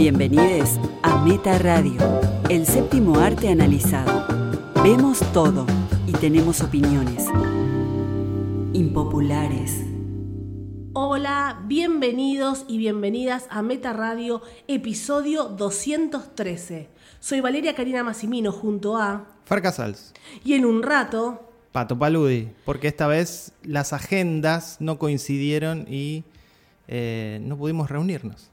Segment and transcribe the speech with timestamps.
[0.00, 2.00] Bienvenidos a Meta Radio,
[2.48, 4.26] el séptimo arte analizado.
[4.82, 5.66] Vemos todo
[6.06, 7.26] y tenemos opiniones.
[8.72, 9.82] Impopulares.
[10.94, 16.88] Hola, bienvenidos y bienvenidas a Meta Radio, episodio 213.
[17.18, 19.26] Soy Valeria Karina Massimino junto a...
[19.44, 20.14] Farcasals.
[20.42, 21.46] Y en un rato...
[21.72, 26.24] Pato Paludi, porque esta vez las agendas no coincidieron y
[26.88, 28.49] eh, no pudimos reunirnos.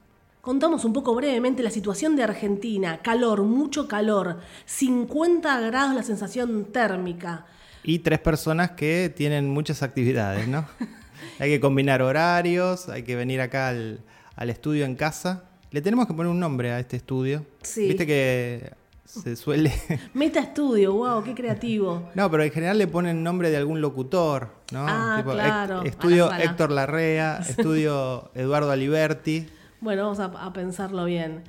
[0.48, 3.00] Contamos un poco brevemente la situación de Argentina.
[3.02, 7.44] Calor, mucho calor, 50 grados la sensación térmica.
[7.82, 10.66] Y tres personas que tienen muchas actividades, ¿no?
[11.38, 14.00] hay que combinar horarios, hay que venir acá al,
[14.36, 15.44] al, estudio en casa.
[15.70, 17.44] Le tenemos que poner un nombre a este estudio.
[17.60, 17.86] Sí.
[17.86, 18.72] Viste que
[19.04, 19.70] se suele...
[20.14, 22.08] Meta Estudio, wow, qué creativo.
[22.14, 24.86] No, pero en general le ponen nombre de algún locutor, ¿no?
[24.88, 25.82] Ah, claro.
[25.82, 29.46] Estudio Héctor Larrea, Estudio Eduardo Aliberti.
[29.80, 31.44] Bueno, vamos a, a pensarlo bien.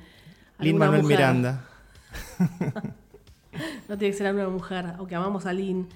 [0.58, 1.18] Lin Manuel mujer?
[1.18, 1.64] Miranda.
[3.88, 5.88] no tiene que ser una mujer, aunque amamos a Lin.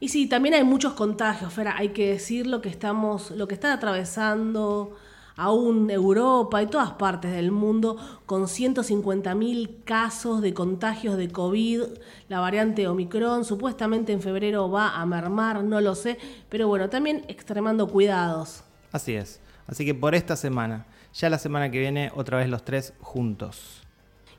[0.00, 3.54] Y sí, también hay muchos contagios, Fera, hay que decir lo que estamos, lo que
[3.54, 4.96] está atravesando
[5.36, 11.82] aún Europa y todas partes del mundo con 150.000 casos de contagios de COVID,
[12.28, 16.18] la variante Omicron, supuestamente en febrero va a mermar, no lo sé,
[16.48, 18.64] pero bueno, también extremando cuidados.
[18.90, 20.84] Así es, así que por esta semana,
[21.14, 23.82] ya la semana que viene otra vez los tres juntos.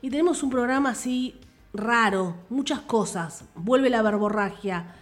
[0.02, 1.40] Y tenemos un programa así
[1.72, 4.94] raro, muchas cosas, vuelve la verborragia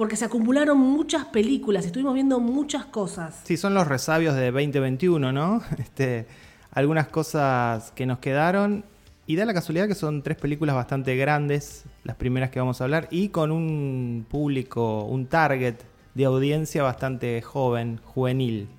[0.00, 3.42] porque se acumularon muchas películas, estuvimos viendo muchas cosas.
[3.44, 5.60] Sí, son los resabios de 2021, ¿no?
[5.78, 6.26] Este,
[6.70, 8.86] algunas cosas que nos quedaron.
[9.26, 12.84] Y da la casualidad que son tres películas bastante grandes, las primeras que vamos a
[12.84, 15.74] hablar, y con un público, un target
[16.14, 18.70] de audiencia bastante joven, juvenil.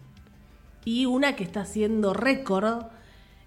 [0.86, 2.86] Y una que está haciendo récord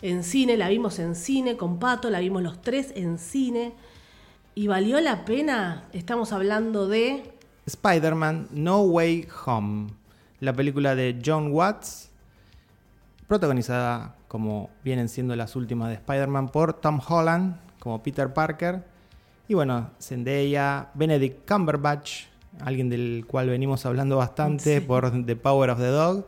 [0.02, 3.72] en cine, la vimos en cine con Pato, la vimos los tres en cine.
[4.54, 7.32] Y valió la pena, estamos hablando de
[7.66, 9.88] Spider-Man No Way Home,
[10.40, 12.10] la película de John Watts,
[13.26, 18.84] protagonizada como vienen siendo las últimas de Spider-Man por Tom Holland como Peter Parker
[19.48, 22.24] y bueno, Zendaya, Benedict Cumberbatch,
[22.60, 24.86] alguien del cual venimos hablando bastante Sí.
[24.86, 26.26] por The Power of the Dog.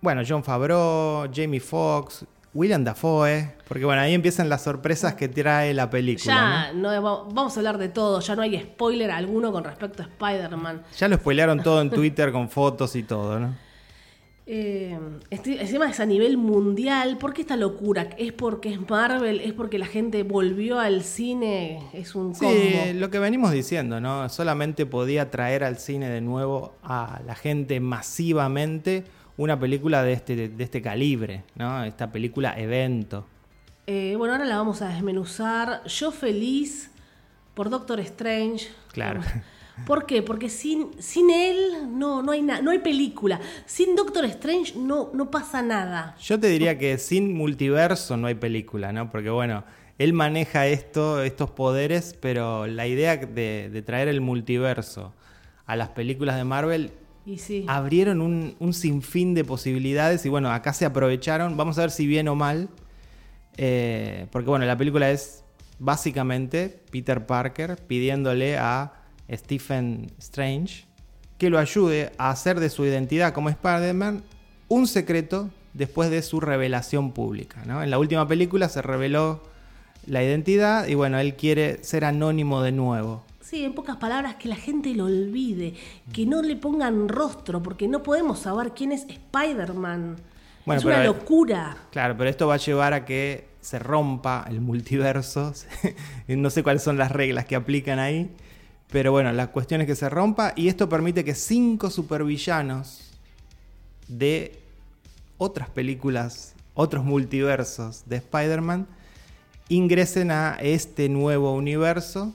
[0.00, 2.24] Bueno, John Favreau, Jamie Foxx,
[2.56, 6.34] William Dafoe, porque bueno, ahí empiezan las sorpresas que trae la película.
[6.34, 7.00] Ya, ¿no?
[7.00, 10.82] no, vamos a hablar de todo, ya no hay spoiler alguno con respecto a Spider-Man.
[10.96, 13.66] Ya lo spoilearon todo en Twitter con fotos y todo, ¿no?
[14.48, 14.96] Eh,
[15.28, 18.10] este- encima es a nivel mundial, ¿por qué esta locura?
[18.16, 19.40] ¿Es porque es Marvel?
[19.40, 21.82] ¿Es porque la gente volvió al cine?
[21.92, 22.48] Es un combo.
[22.48, 24.28] Sí, lo que venimos diciendo, ¿no?
[24.28, 29.04] Solamente podía traer al cine de nuevo a la gente masivamente
[29.36, 31.84] una película de este, de este calibre, ¿no?
[31.84, 33.26] Esta película evento.
[33.86, 35.84] Eh, bueno, ahora la vamos a desmenuzar.
[35.86, 36.90] Yo feliz
[37.54, 38.68] por Doctor Strange.
[38.92, 39.20] Claro.
[39.86, 40.22] ¿Por qué?
[40.22, 41.58] Porque sin, sin él
[41.98, 43.38] no, no, hay na- no hay película.
[43.66, 46.16] Sin Doctor Strange no, no pasa nada.
[46.18, 49.10] Yo te diría que sin multiverso no hay película, ¿no?
[49.10, 49.64] Porque bueno,
[49.98, 55.12] él maneja esto, estos poderes, pero la idea de, de traer el multiverso
[55.66, 56.92] a las películas de Marvel
[57.26, 57.64] Y sí.
[57.68, 61.56] abrieron un, sinfín de posibilidades y bueno, acá se aprovecharon.
[61.56, 62.68] Vamos a ver si bien o mal.
[63.56, 65.42] Eh, porque bueno, la película es
[65.78, 68.92] básicamente Peter Parker pidiéndole a
[69.30, 70.86] Stephen Strange
[71.38, 74.22] que lo ayude a hacer de su identidad como Spider-Man
[74.68, 77.62] un secreto después de su revelación pública.
[77.64, 79.42] En la última película se reveló
[80.06, 83.24] la identidad y bueno, él quiere ser anónimo de nuevo.
[83.48, 85.74] Sí, en pocas palabras, que la gente lo olvide,
[86.12, 90.16] que no le pongan rostro, porque no podemos saber quién es Spider-Man.
[90.64, 91.76] Bueno, es una pero- locura.
[91.92, 95.54] Claro, pero esto va a llevar a que se rompa el multiverso.
[96.26, 98.34] no sé cuáles son las reglas que aplican ahí.
[98.90, 103.12] Pero bueno, la cuestión es que se rompa y esto permite que cinco supervillanos
[104.08, 104.58] de
[105.38, 108.88] otras películas, otros multiversos de Spider-Man,
[109.68, 112.34] ingresen a este nuevo universo.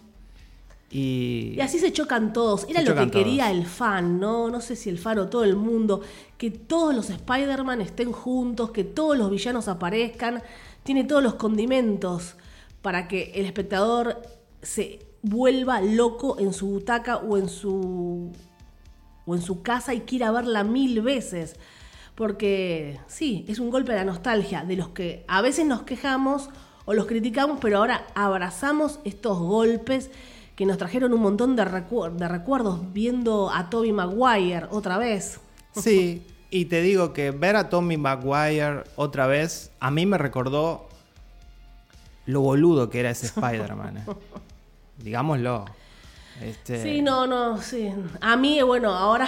[0.92, 2.68] Y, Y así se chocan todos.
[2.70, 3.58] Era lo que quería todos.
[3.58, 4.50] el fan, ¿no?
[4.50, 6.02] No sé si el fan o todo el mundo.
[6.38, 10.44] Que todos los Spider-Man estén juntos, que todos los villanos aparezcan.
[10.84, 12.36] Tiene todos los condimentos
[12.82, 14.22] para que el espectador
[14.62, 18.32] se vuelva loco en su butaca o en su
[19.26, 21.56] o en su casa y quiera verla mil veces.
[22.16, 26.50] Porque sí, es un golpe a la nostalgia de los que a veces nos quejamos
[26.86, 30.10] o los criticamos, pero ahora abrazamos estos golpes
[30.56, 35.40] que nos trajeron un montón de, recu- de recuerdos viendo a Toby Maguire otra vez.
[35.74, 40.90] Sí, y te digo que ver a Tommy Maguire otra vez, a mí me recordó
[42.26, 43.98] lo boludo que era ese Spider-Man.
[43.98, 44.04] eh.
[44.98, 45.66] Digámoslo.
[46.42, 47.90] Este, Sí, no, no, sí.
[48.20, 49.28] A mí, bueno, ahora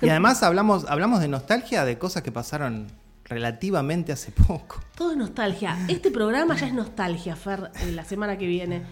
[0.00, 2.86] Y además hablamos, hablamos de nostalgia de cosas que pasaron
[3.24, 4.80] relativamente hace poco.
[4.96, 5.76] todo es nostalgia.
[5.88, 8.82] Este programa ya es nostalgia, Fer, la semana que viene.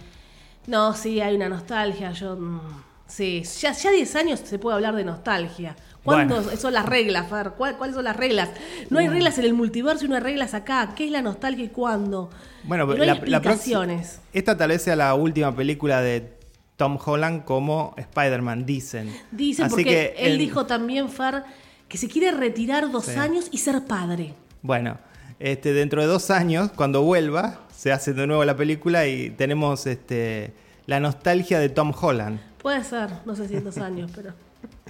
[0.67, 2.11] No, sí, hay una nostalgia.
[2.11, 2.59] Yo, mm,
[3.07, 5.75] sí, ya, ya 10 años se puede hablar de nostalgia.
[6.03, 7.51] ¿Cuándo son las reglas, Fer?
[7.57, 8.49] ¿Cuál- ¿Cuáles son las reglas?
[8.89, 10.93] No hay reglas en el multiverso y no hay reglas acá.
[10.95, 12.29] ¿Qué es la nostalgia y cuándo?
[12.63, 14.19] Bueno, no hay la, la próxima- explicaciones.
[14.33, 16.33] esta tal vez sea la última película de
[16.77, 19.13] Tom Holland como Spider-Man, dicen.
[19.31, 21.43] Dicen Así porque que él en- dijo también, Fer,
[21.87, 23.15] que se quiere retirar dos Sí.
[23.19, 24.33] años y ser padre.
[24.61, 24.97] Bueno,
[25.39, 29.87] este, dentro de dos años, cuando vuelva, se hace de nuevo la película y tenemos
[29.87, 30.51] este,
[30.85, 32.37] la nostalgia de Tom Holland.
[32.61, 34.33] Puede ser, no sé si en dos años, pero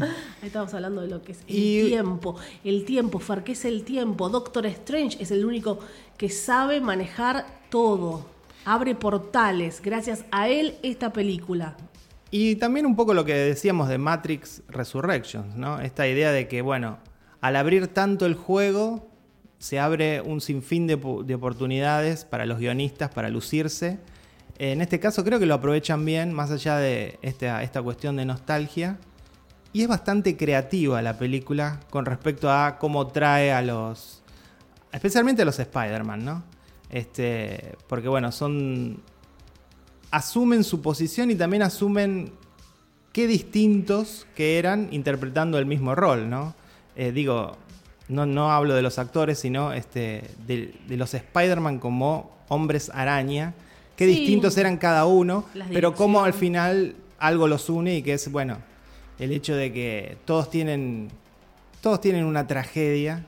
[0.01, 0.09] ahí
[0.47, 2.35] estamos hablando de lo que es el Y- tiempo.
[2.63, 4.27] El tiempo, ¿qué es el tiempo?
[4.29, 5.77] Doctor Strange es el único
[6.17, 8.25] que sabe manejar todo.
[8.65, 9.83] Abre portales.
[9.83, 11.77] Gracias a él, esta película.
[12.31, 15.79] Y también un poco lo que decíamos de Matrix Resurrections, ¿no?
[15.79, 16.97] Esta idea de que, bueno,
[17.39, 19.08] al abrir tanto el juego,
[19.59, 20.95] se abre un sinfín de,
[21.25, 23.99] de oportunidades para los guionistas, para lucirse.
[24.57, 28.25] En este caso creo que lo aprovechan bien, más allá de esta, esta cuestión de
[28.25, 28.97] nostalgia.
[29.71, 34.23] Y es bastante creativa la película con respecto a cómo trae a los...
[34.91, 36.43] Especialmente a los Spider-Man, ¿no?
[36.89, 39.03] Este, porque bueno, son
[40.11, 42.31] asumen su posición y también asumen
[43.11, 46.55] qué distintos que eran interpretando el mismo rol, ¿no?
[46.95, 47.57] Eh, digo,
[48.09, 53.53] no, no hablo de los actores, sino este, de, de los Spider-Man como hombres araña,
[53.95, 54.11] qué Sí.
[54.15, 58.57] distintos eran cada uno, pero cómo al final algo los une y que es, bueno,
[59.19, 61.09] el hecho de que todos tienen,
[61.81, 63.25] todos tienen una tragedia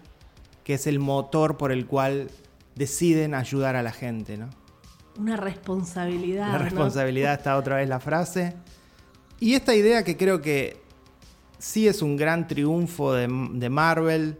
[0.64, 2.30] que es el motor por el cual
[2.76, 4.50] deciden ayudar a la gente, ¿no?
[5.20, 6.48] Una responsabilidad.
[6.54, 6.64] La ¿no?
[6.64, 8.56] responsabilidad está otra vez la frase.
[9.40, 10.78] Y esta idea que creo que
[11.60, 14.38] sí es un gran triunfo de, de Marvel,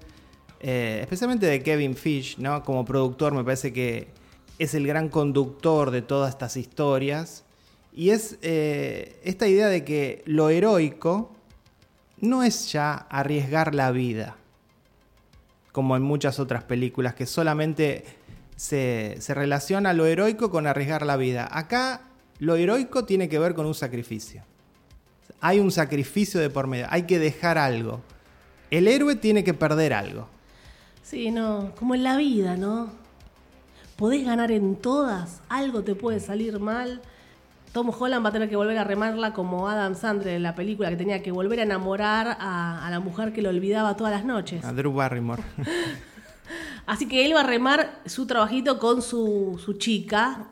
[0.64, 2.64] eh, especialmente de Kevin Fish, ¿no?
[2.64, 4.10] Como productor me parece que
[4.60, 7.44] es el gran conductor de todas estas historias.
[7.94, 11.32] Y es eh, esta idea de que lo heroico
[12.20, 14.38] no es ya arriesgar la vida,
[15.72, 18.06] como en muchas otras películas, que solamente
[18.56, 21.50] se, se relaciona lo heroico con arriesgar la vida.
[21.52, 22.04] Acá
[22.38, 24.44] lo heroico tiene que ver con un sacrificio.
[25.40, 28.02] Hay un sacrificio de por medio, hay que dejar algo.
[28.70, 30.30] El héroe tiene que perder algo.
[31.12, 32.88] Sí, no, como en la vida, ¿no?
[33.98, 37.02] Podés ganar en todas, algo te puede salir mal.
[37.74, 40.90] Tom Holland va a tener que volver a remarla como Adam Sandler en la película,
[40.90, 44.24] que tenía que volver a enamorar a, a la mujer que lo olvidaba todas las
[44.24, 44.64] noches.
[44.64, 45.44] A Drew Barrymore.
[46.86, 50.48] Así que él va a remar su trabajito con su, su chica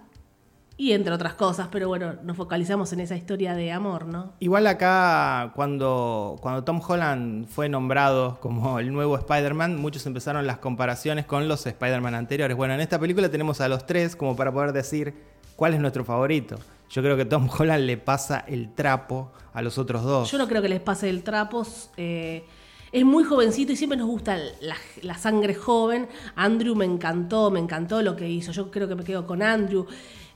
[0.79, 4.31] y entre otras cosas, pero bueno, nos focalizamos en esa historia de amor, ¿no?
[4.39, 10.59] Igual acá, cuando, cuando Tom Holland fue nombrado como el nuevo Spider-Man, muchos empezaron las
[10.59, 12.55] comparaciones con los Spider-Man anteriores.
[12.55, 15.13] Bueno, en esta película tenemos a los tres como para poder decir
[15.57, 16.55] cuál es nuestro favorito.
[16.89, 20.31] Yo creo que Tom Holland le pasa el trapo a los otros dos.
[20.31, 21.67] Yo no creo que les pase el trapo.
[21.97, 22.45] eh,
[22.91, 26.07] es muy jovencito y siempre nos gusta la, la sangre joven.
[26.35, 28.51] Andrew me encantó, me encantó lo que hizo.
[28.51, 29.85] Yo creo que me quedo con Andrew.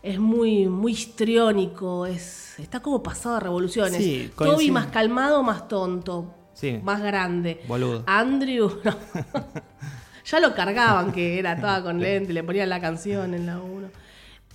[0.03, 3.97] Es muy, muy histriónico, es, está como pasado a revoluciones.
[3.97, 6.79] Sí, Toby más calmado, más tonto, Sí.
[6.83, 7.61] más grande.
[7.67, 8.03] Boludo.
[8.05, 8.95] Andrew, no.
[10.25, 13.87] ya lo cargaban que era toda con lente, le ponían la canción en la 1.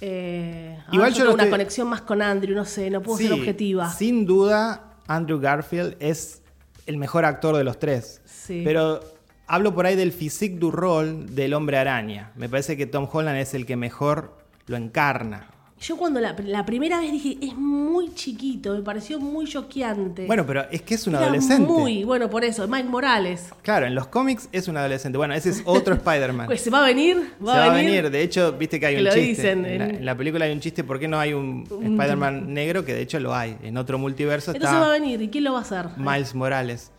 [0.01, 3.25] Eh, Igual yo yo una estoy- conexión más con Andrew, no sé, no puedo Sí,
[3.25, 3.91] ser objetiva.
[3.91, 6.43] Sin duda, Andrew Garfield es
[6.87, 8.21] el mejor actor de los tres.
[8.27, 8.61] Sí.
[8.65, 9.01] Pero
[9.47, 12.33] hablo por ahí del physique du rol del hombre araña.
[12.37, 14.37] Me parece que Tom Holland es el que mejor
[14.69, 15.47] lo encarna.
[15.81, 20.27] Yo cuando la, la primera vez dije, es muy chiquito, me pareció muy choqueante.
[20.27, 21.71] Bueno, pero es que es un Era adolescente.
[21.73, 23.51] Muy, bueno, por eso, Mike Morales.
[23.63, 25.17] Claro, en los cómics es un adolescente.
[25.19, 26.47] Bueno, ese es otro Spider-Man.
[26.49, 27.31] Pues, ¿Se va a venir?
[27.39, 28.11] Se va a venir.
[28.11, 29.29] De hecho, viste que hay Que un lo chiste.
[29.29, 30.83] dicen en, la, en- la película hay un chiste.
[30.83, 32.85] ¿Por qué no hay un Spider-Man negro?
[32.85, 33.57] Que de hecho lo hay.
[33.63, 35.87] En otro multiverso Entonces va a está venir, ¿y quién lo va a hacer?
[35.97, 36.91] Miles Morales.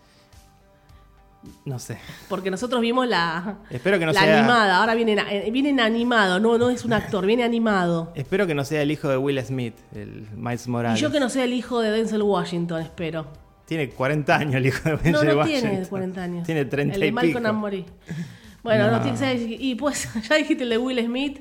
[1.66, 1.98] No sé.
[2.28, 5.80] Porque nosotros vimos la, Espero que no la sea- animada, ahora viene, eh, viene en
[5.80, 8.12] animado, no, no es un actor, viene animado.
[8.16, 11.00] Espero que no sea el hijo de Will Smith, el Miles Morales.
[11.00, 13.28] Y yo que no sea el hijo de Denzel Washington, espero.
[13.66, 15.70] Tiene 40 años el hijo de No, Denzel no Washington.
[15.72, 16.46] tiene 40 años.
[16.46, 17.48] Tiene 30 El de y Malcolm pico.
[17.50, 17.86] and Marie.
[18.64, 18.92] Bueno, no.
[18.98, 19.02] No.
[19.02, 21.40] tiene que ser- y pues ya dijiste el de Will Smith.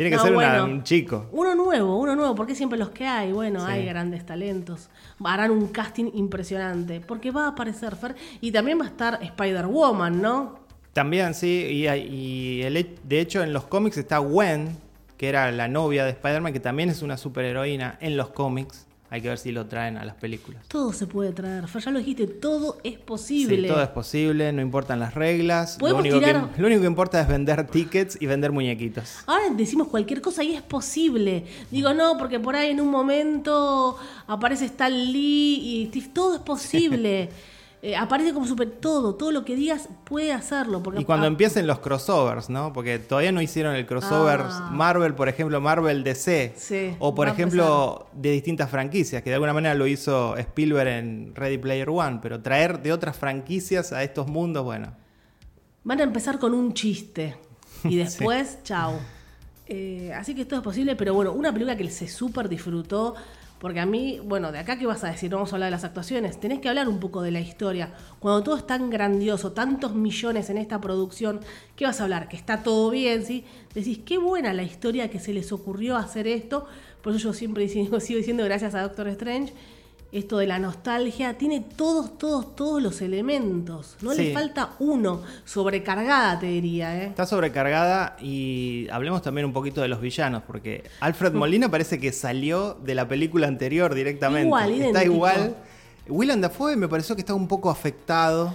[0.00, 0.64] Tiene que No, ser una- bueno.
[0.76, 1.26] un chico.
[1.30, 3.70] Uno nuevo, uno nuevo, porque siempre los que hay, bueno, Sí.
[3.72, 4.88] hay grandes talentos.
[5.22, 10.22] Harán un casting impresionante, porque va a aparecer Fer y también va a estar Spider-Woman,
[10.22, 10.58] ¿no?
[10.94, 11.66] También, sí.
[11.70, 14.78] Y, el de hecho, en los cómics está Gwen,
[15.18, 18.86] que era la novia de Spider-Man, que también es una superheroína en los cómics.
[19.12, 20.62] Hay que ver si lo traen a las películas.
[20.68, 21.64] Todo se puede traer.
[21.66, 23.62] Ya lo dijiste, todo es posible.
[23.62, 25.78] Sí, todo es posible, no importan las reglas.
[25.80, 29.18] Lo único, tirar- que, lo único que importa es vender tickets y vender muñequitos.
[29.26, 31.44] Ahora decimos cualquier cosa y es posible.
[31.72, 33.96] Digo, no, porque por ahí en un momento
[34.28, 37.28] aparece Stan Lee y Steve, todo es posible.
[37.82, 40.82] Eh, aparece como super todo, todo lo que digas puede hacerlo.
[40.82, 42.74] Porque Y cuando ah, empiecen los crossovers, ¿no?
[42.74, 44.68] Porque todavía no hicieron el crossover Ah.
[44.70, 46.52] Marvel, por ejemplo, Marvel DC.
[46.56, 51.34] Sí, o por ejemplo, de distintas franquicias, que de alguna manera lo hizo Spielberg en
[51.34, 52.18] Ready Player One.
[52.20, 54.92] Pero traer de otras franquicias a estos mundos, bueno.
[55.82, 57.36] Van a empezar con un chiste
[57.84, 58.92] y después, chau.
[59.66, 63.14] Eh, así que esto es posible, pero bueno, una película que se súper disfrutó,
[63.60, 65.72] porque a mí, bueno, de acá qué vas a decir, no vamos a hablar de
[65.72, 67.92] las actuaciones, tenés que hablar un poco de la historia.
[68.18, 71.40] Cuando todo es tan grandioso, tantos millones en esta producción,
[71.76, 72.28] ¿qué vas a hablar?
[72.28, 73.44] Que está todo bien, ¿sí?
[73.74, 76.66] Decís, qué buena la historia que se les ocurrió hacer esto,
[77.02, 79.52] por eso yo siempre sigo diciendo gracias a Doctor Strange.
[80.12, 83.96] Esto de la nostalgia tiene todos, todos, todos los elementos.
[84.02, 84.24] No Sí.
[84.24, 85.22] le falta uno.
[85.44, 87.06] Sobrecargada, te diría, ¿eh?
[87.06, 92.10] Está sobrecargada y hablemos también un poquito de los villanos, porque Alfred Molina parece que
[92.10, 94.46] salió de la película anterior directamente.
[94.46, 95.14] Igual, está idéntico.
[95.14, 95.56] igual.
[96.08, 98.52] William Dafoe me pareció que está un poco afectado.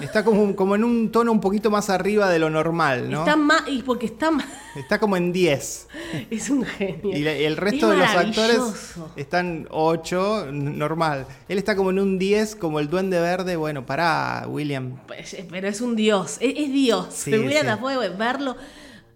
[0.00, 3.20] Está como, como en un tono un poquito más arriba de lo normal, ¿no?
[3.20, 3.62] Está más.
[3.68, 4.44] Y porque está más.
[4.76, 5.88] Está como en 10.
[6.30, 7.16] Es un genio.
[7.16, 11.26] Y la- y el resto Es de los actores están 8, n- normal.
[11.48, 13.56] Él está como en un 10, como el duende verde.
[13.56, 14.98] Bueno, pará, William.
[15.06, 16.36] Pues, eh, Pero es un dios.
[16.40, 17.06] Es, es dios.
[17.10, 17.66] Sí, a sí.
[17.66, 18.56] Dafoe, verlo.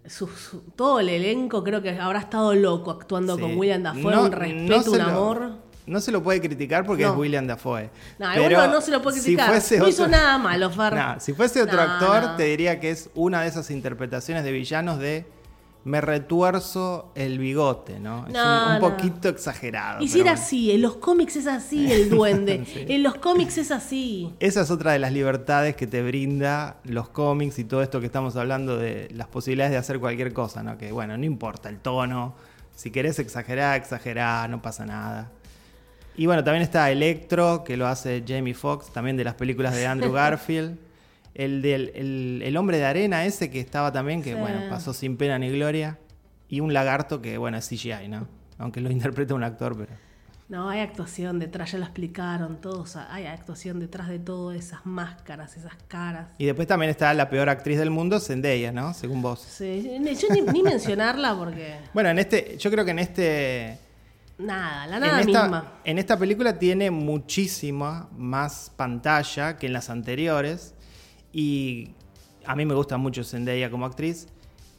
[0.07, 3.41] su- su- todo el elenco creo que habrá estado loco actuando Sí.
[3.43, 4.03] con William Dafoe.
[4.15, 5.64] No- un respeto, un lo- amor.
[5.87, 7.13] No se lo puede criticar porque No.
[7.13, 7.91] es William Dafoe.
[8.19, 9.49] No, Pero no se lo puede si criticar.
[9.51, 10.95] fuese no hizo otro- nada malo, Fer.
[10.95, 14.99] No, si fuese otro actor, te diría que es una de esas interpretaciones de villanos
[14.99, 15.27] de
[15.85, 18.27] me retuerzo el bigote, ¿no?
[18.27, 20.03] Es un, poquito exagerado.
[20.03, 20.43] Y si era bueno.
[20.43, 22.65] así, en los cómics es así el duende.
[22.65, 22.87] Sí.
[22.89, 24.33] En los cómics es así.
[24.41, 28.07] Esa es otra de las libertades que te brinda los cómics y todo esto que
[28.07, 30.79] estamos hablando de las posibilidades de hacer cualquier cosa, ¿no?
[30.79, 32.35] Que bueno, no importa el tono.
[32.75, 35.31] Si querés exagerar, exagerá, no pasa nada.
[36.17, 39.87] Y bueno, también está Electro, que lo hace Jamie Foxx, también de las películas de
[39.87, 40.79] Andrew Garfield.
[41.35, 44.39] El del el, el hombre de arena ese que estaba también, que Sí.
[44.41, 45.99] bueno, pasó sin pena ni gloria.
[46.49, 48.29] Y un lagarto que, bueno, es CGI, ¿no?
[48.59, 49.93] Aunque lo interpreta un actor, pero...
[50.47, 52.97] No, hay actuación detrás, ya lo explicaron todos.
[52.97, 56.29] Hay actuación detrás de todas esas máscaras, esas caras.
[56.37, 58.93] Y después también está la peor actriz del mundo, Zendaya, ¿no?
[58.93, 59.41] Según vos.
[59.41, 59.83] Sí,
[60.21, 61.77] yo ni, ni mencionarla porque.
[61.95, 63.79] Bueno, en este, yo creo que en este,
[64.39, 65.73] Nada, la nada en esta, misma.
[65.85, 70.75] en esta película tiene muchísima más pantalla que en las anteriores
[71.33, 71.91] y
[72.45, 74.27] a mí me gusta mucho Zendaya como actriz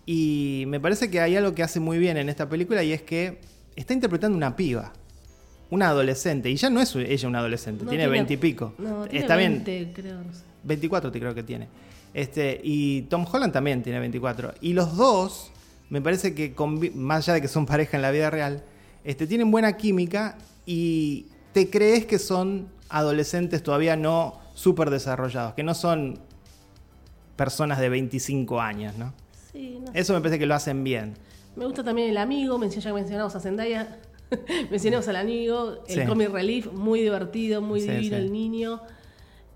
[0.06, 3.02] y me parece que hay algo que hace muy bien en esta película y es
[3.02, 3.40] que
[3.76, 4.92] está interpretando una piba,
[5.70, 8.74] una adolescente y ya no es ella una adolescente, No tiene veintipico.
[8.78, 10.44] No, tiene Está bien, 20, creo, no sé.
[10.64, 11.68] 24 te creo que tiene.
[12.14, 14.56] Este, y Tom Holland también tiene 24.
[14.62, 15.52] Y los dos,
[15.90, 16.54] me parece que,
[16.96, 18.64] más allá de que son pareja en la vida real,
[19.06, 25.64] este, tienen buena química y te crees que son adolescentes todavía no súper desarrollados, que
[25.64, 26.20] no son
[27.36, 29.14] personas de 25 años, ¿no?
[29.52, 29.92] Sí, no.
[29.94, 31.14] Eso me parece que lo hacen bien.
[31.56, 34.00] Me gusta también el amigo, ya que mencionamos a Zendaya,
[34.72, 36.06] mencionamos al amigo, el Sí.
[36.06, 38.82] comic relief, muy divertido, muy Sí, divino el niño.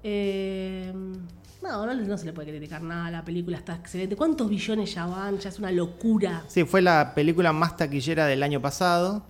[0.03, 0.93] Eh,
[1.61, 4.15] no, no, no se le puede criticar nada, la película está excelente.
[4.15, 5.37] ¿Cuántos billones ya van?
[5.39, 6.43] Ya es una locura.
[6.47, 9.23] Sí, fue la película más taquillera del año pasado.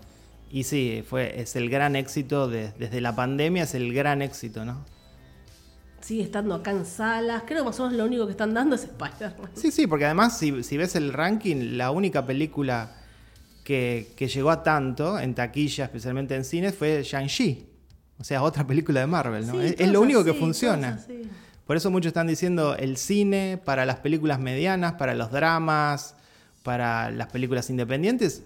[0.51, 4.65] Y sí, fue, es el gran éxito de- desde la pandemia, es el gran éxito,
[4.65, 4.83] ¿no?
[6.01, 7.43] Sigue estando acá en salas.
[7.45, 9.51] Creo que más o menos lo único que están dando es Spider-Man.
[9.53, 12.95] Sí, sí, porque además si, si ves el ranking, la única película
[13.63, 17.67] que, que llegó a tanto en taquilla, especialmente en cines, fue Shang-Chi.
[18.17, 19.53] O sea, otra película de Marvel, ¿no?
[19.53, 20.99] Sí, es, es lo único que funciona.
[21.67, 26.15] Por eso muchos están diciendo el cine para las películas medianas, para los dramas,
[26.63, 28.41] para las películas independientes.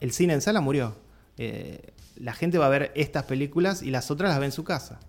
[0.00, 0.96] El cine en sala murió.
[1.38, 4.64] Eh, la gente va a ver estas películas y las otras las ve en su
[4.64, 5.00] casa.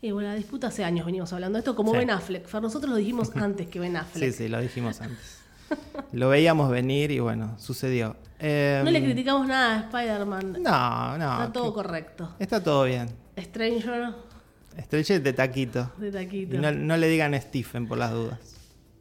[0.00, 1.98] Y bueno, la disputa hace años venimos hablando de esto, como Sí.
[1.98, 2.52] Ben Affleck.
[2.54, 4.32] Nosotros lo dijimos antes que Ben Affleck.
[4.32, 5.38] Sí, sí, lo dijimos antes.
[6.12, 8.16] Lo veíamos venir y bueno, sucedió.
[8.38, 10.62] Eh, No le criticamos nada a Spider-Man.
[10.62, 11.32] No, no.
[11.40, 12.34] Está todo correcto.
[12.38, 13.10] Está todo bien.
[13.38, 14.14] Stranger
[14.78, 15.92] Estreche de taquito.
[15.98, 16.54] de taquito.
[16.54, 18.38] Y no, no le digan Stephen por las dudas.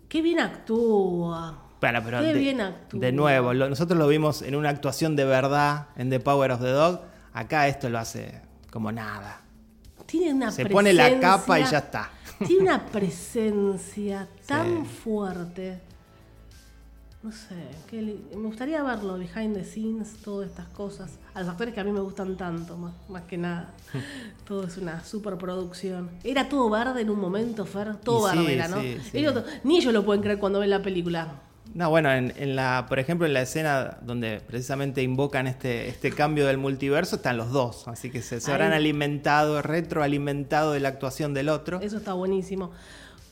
[0.10, 1.66] Qué bien actúa.
[1.79, 3.00] Pero Qué de, bien actúa.
[3.00, 6.62] de nuevo, lo- nosotros lo vimos en una actuación de verdad en The Power of
[6.62, 7.01] the Dog.
[7.34, 8.41] Acá esto lo hace
[8.72, 9.41] como nada.
[10.07, 12.10] Tiene una Se pone la presencia- capa y ya está.
[12.46, 14.91] Tiene una presencia tan Sí.
[15.03, 15.81] fuerte.
[17.24, 17.55] no sé,
[17.91, 21.17] me gustaría verlo, behind the scenes, todas estas cosas.
[21.34, 23.74] A los actores que a mí me gustan tanto, más, más que nada.
[24.48, 26.10] todo es una superproducción.
[26.24, 28.79] Era todo verde en un momento, Fer, todo Y sí, verde era, ¿no?
[28.81, 29.25] sí, sí.
[29.65, 31.41] Ni ellos lo pueden creer cuando ven la película.
[31.77, 36.12] No, bueno, en, en la, por ejemplo, en la escena donde precisamente invocan este, este
[36.12, 37.88] cambio del multiverso, están los dos.
[37.88, 41.79] Así que se, habrán alimentado, retroalimentado de la actuación del otro.
[41.79, 42.72] Eso está buenísimo.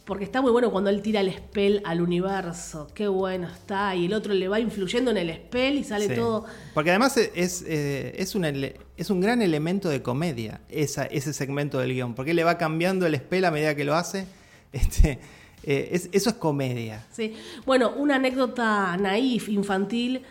[0.06, 2.88] Porque está muy bueno cuando él tira el spell al universo.
[2.94, 3.96] Qué bueno está.
[3.96, 6.14] Y el otro le va influyendo en el spell y sale Sí.
[6.14, 6.46] todo.
[6.76, 11.34] Porque además es, es, eh, es un, es un gran elemento de comedia, esa, ese
[11.34, 12.14] segmento del guion.
[12.14, 14.28] Porque le va cambiando el spell a medida que lo hace.
[14.76, 15.20] Este,
[15.66, 17.04] eh, es- eso es comedia.
[17.12, 17.34] Sí.
[17.66, 20.22] Bueno, una anécdota naif, infantil,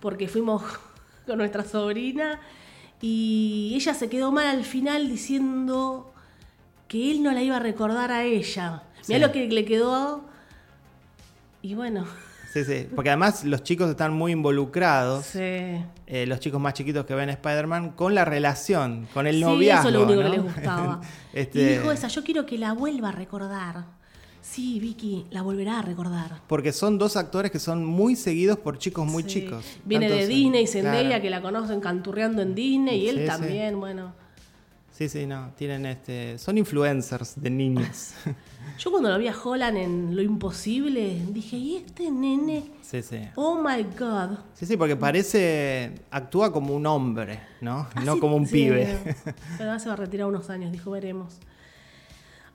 [0.00, 0.62] porque fuimos
[1.26, 2.40] con nuestra sobrina
[3.00, 6.12] y ella se quedó mal al final diciendo
[6.88, 8.82] que él no la iba a recordar a ella.
[9.08, 9.18] Mirá Sí.
[9.18, 10.24] lo que le quedó.
[11.62, 12.04] Y bueno,
[12.52, 12.88] Sí, sí.
[12.96, 15.24] Porque además los chicos están muy involucrados.
[15.26, 15.38] sí.
[16.12, 19.88] eh, los chicos más chiquitos que ven Spider-Man con la relación, con el Sí, noviazgo.
[19.88, 20.30] eso es lo único ¿no?
[20.30, 21.00] que les gustaba.
[21.32, 23.84] Este, Y dijo esa, yo quiero que la vuelva a recordar.
[24.42, 26.40] Sí, Vicky, la volverá a recordar.
[26.46, 29.28] Porque son dos actores que son muy seguidos por chicos muy Sí.
[29.28, 29.64] chicos.
[29.84, 31.22] Viene Tanto de Disney, Zendaya, claro.
[31.22, 33.26] que la conocen canturreando en Disney, y él Sí, sí.
[33.28, 34.12] también, bueno.
[34.92, 35.50] Sí, sí, no.
[35.56, 36.36] Tienen este.
[36.38, 38.12] Son influencers de niños.
[38.78, 42.64] Yo cuando lo vi a Holland en Lo Imposible, dije, ¿y este nene?
[42.82, 43.18] sí, sí.
[43.36, 44.38] Oh my God.
[44.54, 45.92] Sí, sí, porque parece.
[46.10, 47.86] Actúa como un hombre, ¿no?
[48.04, 48.98] no Así- como un sí, pibe.
[49.56, 51.34] Pero ahora se va a retirar unos años, dijo, veremos.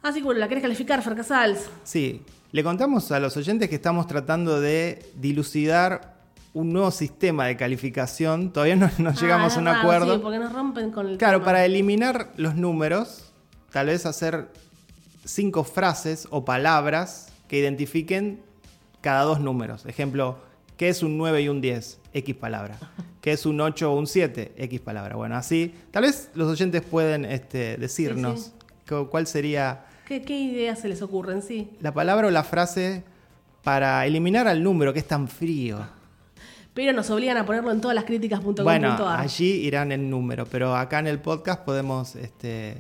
[0.06, 1.68] Así que bueno, ¿la querés calificar, Fer Casals?
[1.84, 2.22] Sí.
[2.52, 6.14] Le contamos a los oyentes que estamos tratando de dilucidar
[6.54, 8.54] un nuevo sistema de calificación.
[8.54, 10.14] Todavía no, no llegamos Ah, a un raro, acuerdo.
[10.16, 11.46] Sí, porque nos rompen con el Claro, tema.
[11.46, 13.34] para eliminar los números,
[13.72, 14.50] tal vez hacer
[15.26, 18.42] cinco frases o palabras que identifiquen
[19.02, 19.88] cada dos números.
[19.88, 20.38] Ejemplo,
[20.78, 22.00] ¿qué es un 9 y un 10?
[22.14, 22.78] X palabra.
[23.22, 24.54] ¿Qué es un 8 o un 7?
[24.56, 25.16] X palabra.
[25.16, 28.52] Bueno, así, tal vez los oyentes pueden este, decirnos
[28.88, 31.42] Sí, cuál sería ¿Qué, qué ideas se les ocurren?
[31.42, 31.70] Sí.
[31.82, 33.04] la palabra o la frase
[33.64, 35.80] para eliminar al número que es tan frío.
[36.74, 38.64] Pero nos obligan a ponerlo en todas las críticas.com.ar.
[38.64, 42.76] Bueno, allí irán en número, pero acá en el podcast podemos este,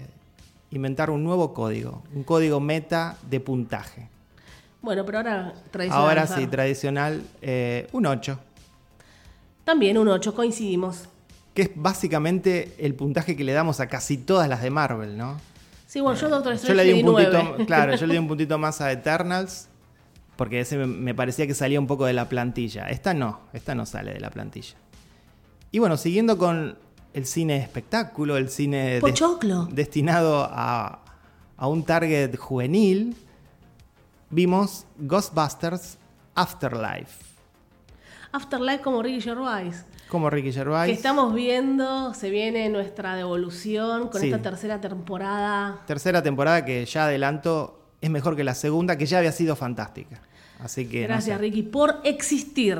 [0.71, 4.09] inventar un nuevo código, un código meta de puntaje.
[4.81, 6.03] Bueno, pero ahora tradicional.
[6.07, 8.37] Ahora sí, tradicional, eh, un 8,
[9.63, 11.05] También un 8, coincidimos.
[11.55, 15.37] que es básicamente el puntaje que le damos a casi todas las de Marvel, ¿no?
[15.95, 17.65] Sí, bueno, yo Doctor Yo Strange le di un puntito, 9.
[17.65, 19.69] claro, yo le di un puntito más a Eternals,
[20.35, 22.89] porque ese me, parecía que salía un poco de la plantilla.
[22.89, 24.75] Esta no, esta no sale de la plantilla.
[25.71, 26.77] Y bueno, siguiendo con
[27.13, 29.01] el cine espectáculo, el cine des-
[29.71, 30.99] destinado a,
[31.55, 33.15] a un target juvenil,
[34.29, 35.97] vimos Ghostbusters
[36.35, 37.23] Afterlife,
[38.33, 39.85] Afterlife como Ricky Gervais.
[40.09, 40.89] Como Ricky Gervais.
[40.89, 44.27] Que estamos viendo, se viene nuestra devolución con Sí.
[44.31, 45.81] esta tercera temporada.
[45.87, 50.21] Tercera temporada que ya adelanto es mejor que la segunda, que ya había sido fantástica.
[50.59, 51.41] Así que no Gracias, sé.
[51.41, 52.79] Ricky, por existir.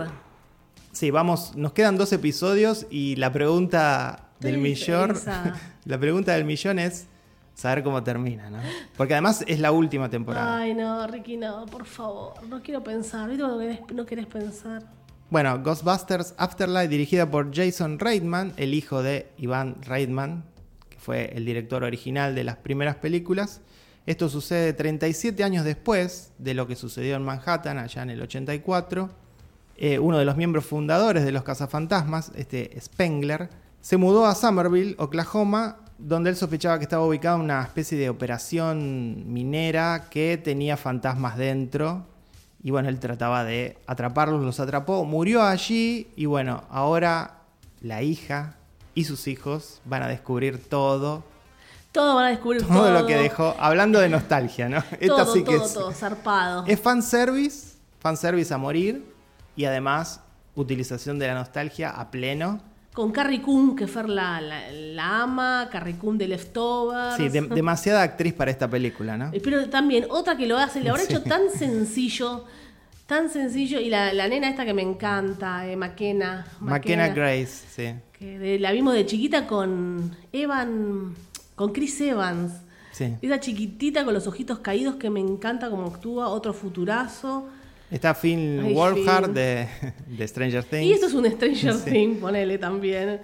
[0.91, 5.13] Sí, vamos, nos quedan dos episodios y la pregunta del millón,
[5.85, 7.07] la pregunta del millón es
[7.53, 8.59] saber cómo termina, ¿no?
[8.95, 10.57] Porque además es la última temporada.
[10.57, 12.33] Ay, no, Ricky, no, por favor.
[12.47, 13.27] No quiero pensar.
[13.29, 14.83] ¿Viste cuando querés- no querés pensar?
[15.31, 20.43] Bueno, Ghostbusters Afterlife, dirigida por Jason Reitman, el hijo de Ivan Reitman,
[20.87, 23.61] que fue el director original de las primeras películas.
[24.05, 29.09] Esto sucede 37 años después de lo que sucedió en Manhattan, allá en el 84.
[29.77, 33.49] Eh, uno de los miembros fundadores de los cazafantasmas, este Spengler,
[33.81, 39.23] se mudó a Somerville, Oklahoma, donde él sospechaba que estaba ubicada una especie de operación
[39.33, 42.05] minera que tenía fantasmas dentro.
[42.65, 47.41] Y bueno, él trataba de atraparlos, los atrapó, murió allí y bueno, ahora
[47.79, 48.55] la hija
[48.95, 51.23] y sus hijos van a descubrir todo,
[51.91, 52.73] Todo van a descubrir todo.
[52.73, 54.77] todo lo que dejó, hablando de nostalgia, ¿no?
[54.99, 56.63] Esta Todo, sí que todo, es, todo, zarpado.
[56.65, 59.13] es fanservice, fanservice a morir
[59.55, 60.21] y además
[60.55, 62.61] utilización de la nostalgia a pleno.
[62.95, 67.17] Con Carrie Coon, que Fer la, la, la ama, Carrie Coon de Leftovers.
[67.17, 69.31] Sí, de- demasiada actriz para esta película, ¿no?
[69.33, 71.11] Eh, Pero también, otra que lo hace, le habrá Sí.
[71.11, 72.45] hecho tan sencillo,
[73.05, 73.81] tan sencillo.
[73.81, 76.45] Y la, la nena esta que me encanta, eh, McKenna.
[76.61, 77.95] McKenna Grace, sí.
[78.17, 81.13] Que de- la vimos de chiquita con Evan,
[81.55, 82.53] con Chris Evans.
[82.93, 83.13] sí.
[83.21, 87.49] Esa chiquitita con los ojitos caídos que me encanta como actúa, otro futurazo.
[87.91, 89.33] Está Finn Ay, Wolfhard Finn.
[89.35, 89.67] de,
[90.07, 90.83] de Stranger Things.
[90.85, 91.89] Y esto es un Stranger Sí.
[91.91, 93.21] Things, ponele también.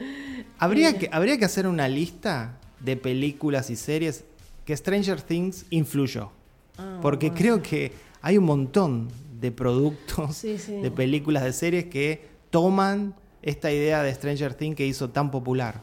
[0.60, 4.24] Habría que, habría que hacer una lista de películas y series
[4.65, 6.32] que Stranger Things influyó.
[6.78, 10.74] Ah, Porque creo que hay un montón de productos, Sí, sí.
[10.74, 15.82] de películas, de series que toman esta idea de Stranger Things que hizo tan popular.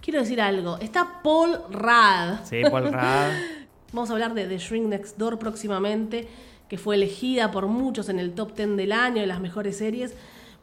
[0.00, 0.78] Quiero decir algo.
[0.78, 2.46] Está Paul Rudd.
[2.48, 3.32] Sí, Paul Rudd.
[3.92, 6.26] Vamos a hablar de The Shrink Next Door próximamente,
[6.68, 10.14] que fue elegida por muchos en el top 10 del año de las mejores series.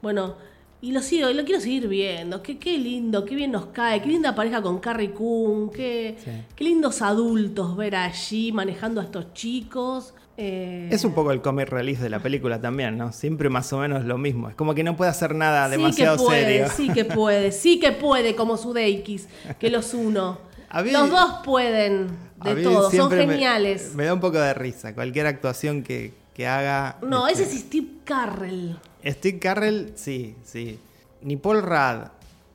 [0.01, 0.35] Bueno,
[0.81, 2.43] y lo sigo, y lo quiero seguir viendo.
[2.43, 6.31] Qué, qué lindo, qué bien nos cae, qué linda pareja con Carrie Coon, qué, Sí.
[6.55, 10.13] qué lindos adultos ver allí manejando a estos chicos.
[10.35, 13.13] Eh, Es un poco el comic relief de la película también, ¿no?
[13.13, 14.49] Siempre más o menos lo mismo.
[14.49, 16.67] Es como que no puede hacer nada demasiado sí que puede, serio.
[16.75, 20.39] Sí que puede, sí que puede, como Sudeikis, que los uno.
[20.81, 22.07] Mí- los dos pueden
[22.43, 23.93] de todo, son me- geniales.
[23.95, 24.95] Me, da un poco de risa.
[24.95, 26.97] Cualquier actuación que, que haga.
[27.01, 28.77] No, este, ese es Steve Carrell.
[29.05, 30.79] Steve Carrell, sí, sí.
[31.21, 32.07] Ni Paul Rudd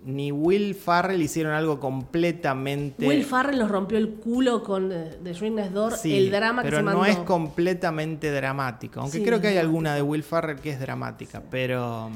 [0.04, 3.06] ni Will Farrell hicieron algo completamente.
[3.06, 6.62] Will Farrell nos rompió el culo con eh, The Shrink Next Door, Sí, el drama
[6.62, 7.00] que se mandó.
[7.00, 9.00] no es completamente dramático.
[9.00, 12.10] Aunque Sí, creo que hay alguna de Will Farrell que es dramática, pero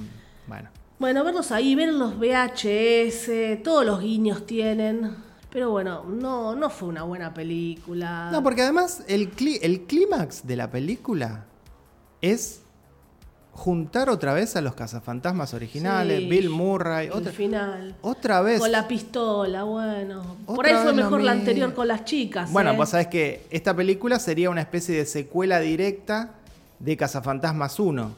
[0.47, 0.69] bueno.
[1.01, 5.17] Bueno, verlos ahí, ver los VHS, todos los guiños tienen.
[5.53, 8.31] Pero bueno, no, no fue una buena película.
[8.33, 11.45] No, porque además el, clí- el clímax de la película
[12.23, 12.61] es
[13.53, 17.95] juntar otra vez a los cazafantasmas originales, Sí, Bill Murray, el otra, final.
[18.01, 18.61] otra vez.
[18.61, 20.37] Con la pistola, bueno.
[20.47, 22.51] Por ahí fue mejor la anterior con las chicas.
[22.51, 22.75] Bueno, ¿eh?
[22.77, 26.31] pues sabes que esta película sería una especie de secuela directa
[26.79, 28.11] de Cazafantasmas 1.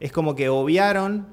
[0.00, 1.26] Es como que obviaron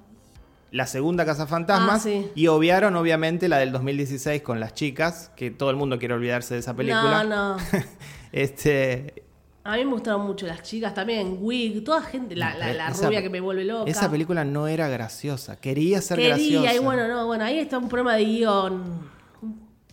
[0.71, 2.31] la segunda Cazafantasmas Ah, sí.
[2.33, 6.53] y obviaron obviamente la del 2016 con las chicas, que todo el mundo quiere olvidarse
[6.53, 7.23] de esa película.
[7.25, 7.63] No, no.
[8.31, 9.23] este,
[9.63, 13.07] A mí me gustaron mucho las chicas también, Wig, toda gente, la, la, la esa-
[13.07, 13.89] rubia que me vuelve loca.
[13.91, 16.73] Esa película no era graciosa, quería ser Quería, graciosa.
[16.73, 19.09] y bueno, no, bueno, ahí está un problema de guion.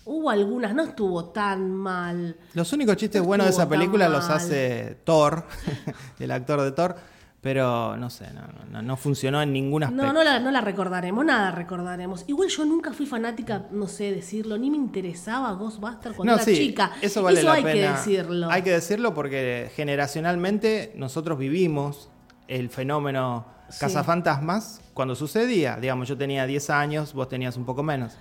[0.05, 2.35] Hubo algunas, no estuvo tan mal.
[2.55, 5.45] Los únicos chistes No buenos de esa película los hace Thor,
[6.19, 6.97] el actor de Thor,
[7.41, 10.07] pero no sé, no, no, no funcionó en ningún aspecto.
[10.07, 12.25] No, no la, no la recordaremos, nada recordaremos.
[12.27, 16.45] Igual yo nunca fui fanática, no sé decirlo, ni me interesaba Ghostbusters cuando No, era
[16.45, 16.93] sí, chica.
[17.01, 17.75] Eso vale la hay pena.
[17.75, 18.51] que decirlo.
[18.51, 22.11] Hay que decirlo porque generacionalmente nosotros vivimos
[22.49, 23.81] el fenómeno Sí.
[23.81, 25.77] cazafantasmas cuando sucedía.
[25.77, 28.17] Digamos, yo tenía 10 años, vos tenías un poco menos.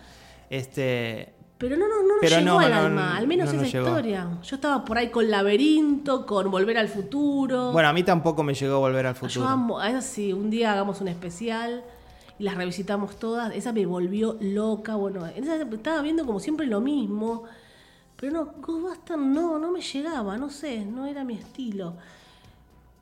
[0.50, 3.68] Este, Pero no, no, no nos llegó no, al no, alma, al menos no nos
[3.68, 4.28] esa historia.
[4.44, 7.72] Yo estaba por ahí con Laberinto, con Volver al Futuro.
[7.72, 9.48] bueno, a mí tampoco me llegó volver al Yo futuro.
[9.48, 11.84] amo, a sí, un día hagamos un especial
[12.38, 13.56] y las revisitamos todas.
[13.56, 14.96] Esa me volvió loca.
[14.96, 17.46] Bueno, estaba viendo como siempre lo mismo.
[18.20, 21.96] Pero no, Ghostbusters no, no me llegaba, no sé, no era mi estilo.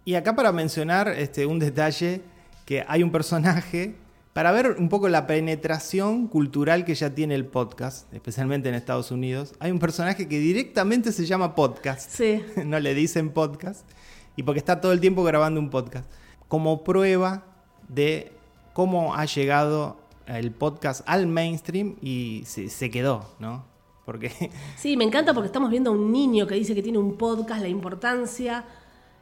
[0.03, 2.21] Y acá para mencionar este, un detalle,
[2.65, 3.95] que hay un personaje,
[4.35, 9.09] para ver un poco la penetración cultural que ya tiene el podcast, especialmente en Estados
[9.09, 12.09] Unidos, hay un personaje que directamente se llama podcast.
[12.09, 12.43] Sí.
[12.65, 13.89] no le dicen podcast,
[14.35, 16.11] y porque está todo el tiempo grabando un podcast,
[16.49, 17.45] como prueba
[17.87, 18.33] de
[18.73, 23.63] cómo ha llegado el podcast al mainstream y se, se quedó, ¿no?
[24.03, 27.15] Porque Sí, me encanta porque estamos viendo a un niño que dice que tiene un
[27.15, 28.65] podcast, la importancia,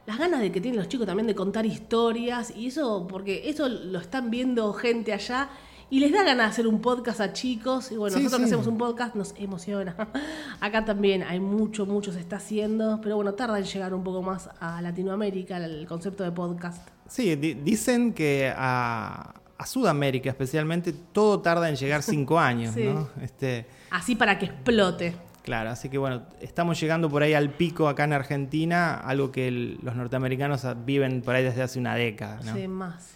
[0.06, 3.70] las ganas de que tienen los chicos también de contar historias, y eso, porque eso
[3.70, 5.50] lo están viendo gente allá
[5.89, 8.48] y les da ganas de hacer un podcast a chicos, y bueno, Sí, nosotros que
[8.48, 8.54] sí.
[8.54, 9.96] hacemos un podcast nos emociona.
[10.60, 14.22] Acá también hay mucho, mucho se está haciendo, pero bueno, tarda en llegar un poco
[14.24, 16.88] más a Latinoamérica el concepto de podcast.
[17.08, 22.84] sí, di- dicen que a, a Sudamérica especialmente todo tarda en llegar cinco años, Sí.
[22.86, 23.10] ¿no?
[23.22, 25.16] Este, Así para que explote.
[25.43, 29.47] Claro, así que bueno, estamos llegando por ahí al pico acá en Argentina, algo que
[29.49, 32.56] el- los norteamericanos viven por ahí desde hace una década, ¿no?
[32.56, 33.13] Sí, más.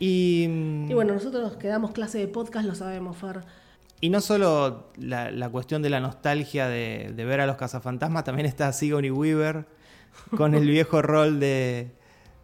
[0.00, 0.44] Y,
[0.88, 3.40] Y bueno, nosotros que damos clase de podcast lo sabemos, Fer.
[4.00, 8.24] y no solo la, la cuestión de la nostalgia de, de ver a los cazafantasmas,
[8.24, 9.66] también está Sigourney Weaver
[10.36, 11.90] con el viejo rol de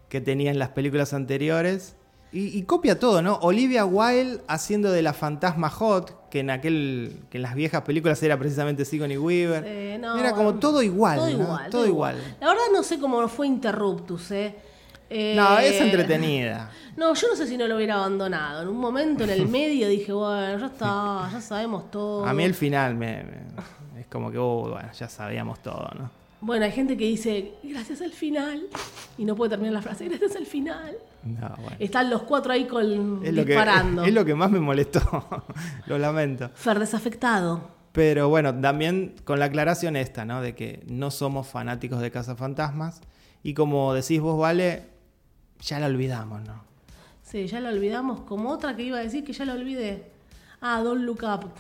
[0.09, 1.97] que tenía en las películas anteriores.
[2.35, 3.37] Y, y copia todo, ¿no?
[3.43, 8.21] Olivia Wilde haciendo de la fantasma hot, que en aquel que en las viejas películas
[8.25, 9.63] era precisamente Sigourney Weaver.
[9.65, 11.43] Eh, no, era como todo igual, Todo ¿no?
[11.45, 11.71] igual.
[11.71, 12.17] Todo igual.
[12.41, 14.53] La verdad no sé cómo fue Interruptus, ¿eh?
[15.09, 16.71] Eh, No, es entretenida.
[16.97, 18.63] No, yo no sé si no lo hubiera abandonado.
[18.63, 22.25] En un momento en el medio dije, bueno, ya está, ya sabemos todo.
[22.25, 26.11] A mí el final me, me- es como que, oh, bueno, ya sabíamos todo, ¿no?
[26.41, 28.63] Bueno, hay gente que dice, gracias al final.
[29.19, 30.97] Y no puede terminar la frase, gracias al final.
[31.25, 31.77] No, bueno.
[31.79, 34.05] Están los cuatro ahí con, Es lo, que, disparando.
[34.05, 35.01] es lo que más me molestó,
[35.87, 36.51] lo lamento.
[36.55, 37.73] Fer desafectado.
[37.93, 40.41] Pero bueno, también con la aclaración esta, ¿no?
[40.41, 43.01] De que no somos fanáticos de Cazafantasmas.
[43.45, 44.87] Y como decís vos, Vale,
[45.61, 46.65] ya la olvidamos, ¿no?
[47.23, 48.23] Sí, ya la olvidamos.
[48.23, 50.11] Como otra que iba a decir que ya la olvidé.
[50.61, 51.51] Ah, Don't Look Up.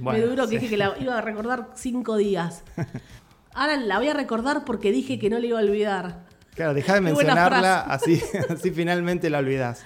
[0.00, 0.54] Bueno, Me duró que sí.
[0.58, 2.62] dije que la iba a recordar cinco días.
[3.52, 6.27] Ahora la voy a recordar porque dije que no la iba a olvidar.
[6.58, 9.84] Claro, deja de mencionarla, así, así finalmente la olvidas.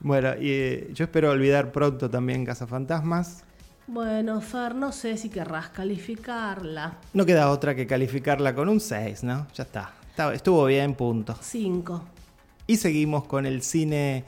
[0.00, 3.44] Bueno, y eh, yo espero olvidar pronto también Cazafantasmas.
[3.86, 6.94] Bueno, Fer, no sé si querrás calificarla.
[7.12, 9.46] No queda otra que calificarla con un 6, ¿no?
[9.54, 9.92] Ya está.
[10.32, 11.36] Estuvo bien, punto.
[11.40, 12.02] Cinco.
[12.66, 14.24] Y seguimos con el cine.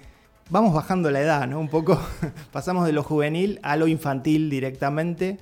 [0.51, 1.59] Vamos bajando la edad, ¿no?
[1.59, 2.01] Un poco.
[2.53, 5.39] Pasamos de lo juvenil a lo infantil directamente.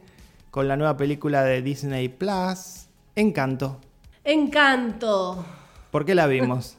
[0.50, 3.78] Con la nueva película de Disney Plus, Encanto.
[4.24, 5.44] Encanto.
[5.94, 6.76] ¿Por qué la vimos?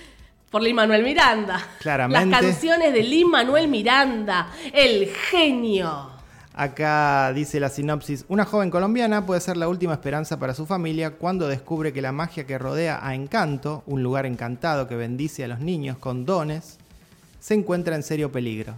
[0.50, 1.64] Por Lin Manuel Miranda.
[1.78, 2.28] Claramente.
[2.28, 4.48] Las canciones de Lin Manuel Miranda.
[4.72, 6.10] El genio.
[6.52, 11.12] Acá dice la sinopsis, una joven colombiana puede ser la última esperanza para su familia
[11.12, 15.48] cuando descubre que la magia que rodea a Encanto, un lugar encantado que bendice a
[15.48, 16.78] los niños con dones,
[17.38, 18.74] se encuentra en serio peligro.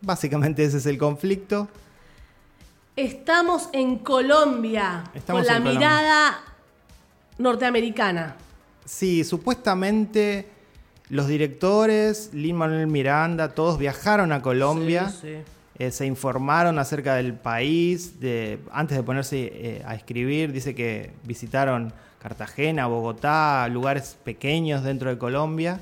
[0.00, 1.68] Básicamente ese es el conflicto.
[2.96, 5.04] Estamos en Colombia.
[5.14, 5.78] Estamos con la Colombia.
[5.78, 6.40] mirada
[7.38, 8.34] norteamericana.
[8.84, 10.46] Sí, supuestamente
[11.08, 15.10] los directores, Lin Manuel Miranda, todos viajaron a Colombia.
[15.10, 15.34] Sí, sí.
[15.78, 21.10] Eh, se informaron acerca del país, de, antes de ponerse eh, a escribir, dice que
[21.24, 25.80] visitaron Cartagena, Bogotá, lugares pequeños dentro de Colombia,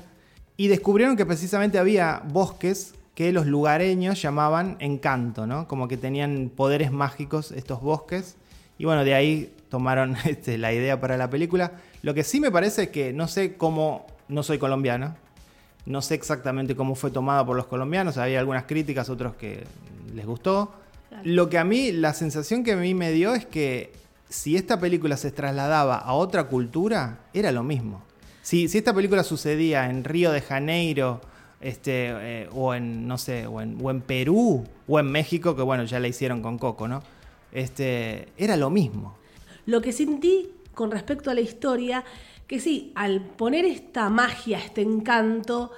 [0.57, 5.67] y descubrieron que precisamente había bosques que los lugareños llamaban encanto, ¿no?
[5.67, 8.37] Como que tenían poderes mágicos estos bosques,
[8.77, 11.73] y bueno, de ahí tomaron este, la idea para la película.
[12.01, 15.15] Lo que sí me parece es que no sé cómo, no soy colombiano,
[15.85, 19.63] no sé exactamente cómo fue tomada por los colombianos, había algunas críticas, otros que
[20.13, 20.73] les gustó.
[21.09, 21.23] Claro.
[21.25, 23.91] Lo que a mí, la sensación que a mí me dio es que
[24.29, 28.01] si esta película se trasladaba a otra cultura, era lo mismo.
[28.41, 31.21] Si, si esta película sucedía en Río de Janeiro,
[31.59, 32.07] este,
[32.43, 35.83] eh, o en, no sé, o en, o en Perú, o en México, que bueno,
[35.83, 37.03] ya la hicieron con Coco, ¿no?
[37.51, 39.15] Este, era lo mismo.
[39.65, 42.03] Lo que sentí con respecto a la historia,
[42.47, 45.71] que sí, al poner esta magia, este encanto,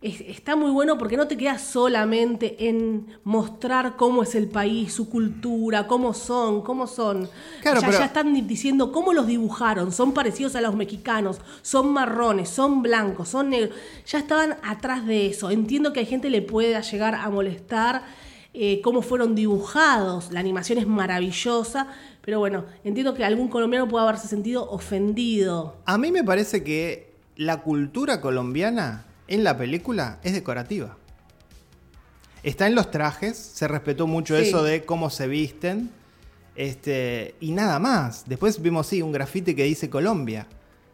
[0.00, 4.92] es- está muy bueno porque no te quedas solamente en mostrar cómo es el país,
[4.94, 7.28] su cultura, cómo son, cómo son.
[7.62, 11.40] Claro, ya, pero- ya están di- diciendo cómo los dibujaron, son parecidos a los mexicanos,
[11.62, 13.76] son marrones, son blancos, son negros.
[14.06, 15.50] Ya estaban atrás de eso.
[15.50, 18.04] Entiendo que a gente le pueda llegar a molestar
[18.54, 20.32] eh, cómo fueron dibujados.
[20.32, 21.88] La animación es maravillosa,
[22.28, 25.76] pero bueno, entiendo que algún colombiano puede haberse sentido ofendido.
[25.86, 30.98] A mí me parece que la cultura colombiana en la película es decorativa.
[32.42, 34.42] Está en los trajes, se respetó mucho Sí.
[34.46, 35.88] eso de cómo se visten,
[36.54, 38.24] este, y nada más.
[38.28, 40.46] Después vimos, sí, un grafite que dice Colombia.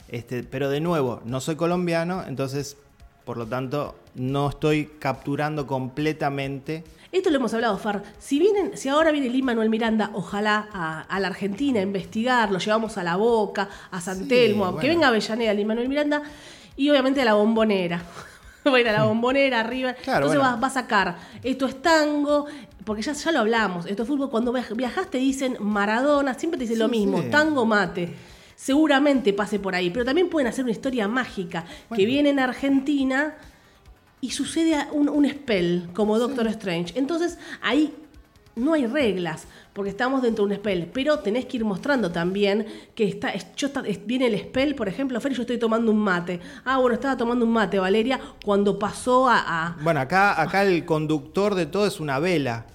[0.06, 2.76] Este, pero de nuevo, no soy colombiano, entonces,
[3.24, 6.84] por lo tanto, no estoy capturando completamente.
[7.12, 8.02] Esto lo hemos hablado, Far.
[8.18, 12.50] Si vienen, si ahora viene Lin Manuel Miranda, ojalá a, a la Argentina a investigar,
[12.50, 14.78] lo llevamos a la boca, a San Sí, Telmo, bueno.
[14.78, 16.22] que venga a Avellaneda, Lin Manuel Miranda,
[16.76, 18.02] y obviamente a la bombonera.
[18.66, 19.94] Va a ir a la bombonera arriba.
[19.94, 20.54] Claro, Entonces bueno.
[20.56, 22.46] va, va a sacar, esto es tango,
[22.84, 24.28] porque ya, ya lo hablamos, esto es fútbol.
[24.30, 27.28] Cuando viaj- viajas te dicen Maradona, siempre te dicen lo mismo, sí.
[27.30, 28.12] tango mate.
[28.56, 31.64] Seguramente pase por ahí, pero también pueden hacer una historia mágica
[31.94, 33.34] que viene en Argentina
[34.20, 36.92] y sucede un, un spell como Doctor Strange.
[36.98, 37.92] Entonces ahí
[38.56, 42.64] no hay reglas porque estamos dentro de un spell, pero tenés que ir mostrando también
[42.94, 43.68] que está, yo
[44.06, 46.38] viene el spell, por ejemplo, Fer, yo estoy tomando un mate.
[46.64, 49.38] Ah, bueno, estaba tomando un mate, Valeria, cuando pasó a...
[49.66, 52.66] a- Bueno, acá, acá el conductor de todo es una vela.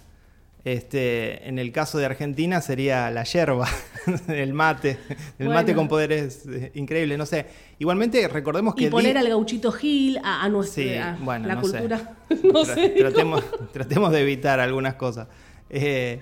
[0.65, 3.67] Este, en el caso de Argentina sería la yerba,
[4.27, 4.97] el mate,
[5.39, 5.53] el Bueno.
[5.53, 7.45] mate con poderes eh, increíbles, no sé.
[7.79, 11.55] Igualmente recordemos que y poner al gauchito Gil, a, a nuestra Sí, a bueno, la
[11.55, 11.69] no sé.
[11.71, 12.17] cultura.
[12.29, 12.89] no Tra- sé.
[12.89, 15.27] tratemos, tratemos de evitar algunas cosas.
[15.69, 16.19] Eh,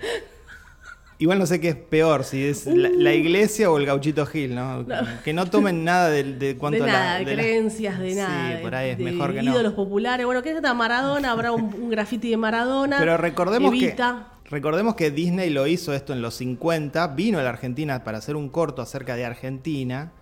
[1.18, 4.54] igual no sé qué es peor, si es la, la iglesia o el gauchito Gil,
[4.54, 4.86] ¿no?
[5.24, 8.16] Que no tomen nada de, de cuanto de a la- nada, de, creencias, de Sí,
[8.16, 8.60] nada.
[8.60, 9.52] por ahí es de mejor que no.
[9.52, 10.24] ídolos populares.
[10.26, 11.32] Bueno, ¿qué está Maradona?
[11.32, 12.96] Habrá un, un graffiti de Maradona.
[12.98, 14.28] Pero recordemos Evita.
[14.44, 18.18] que, recordemos que Disney lo hizo esto en los 50, vino a la Argentina para
[18.18, 20.12] hacer un corto acerca de Argentina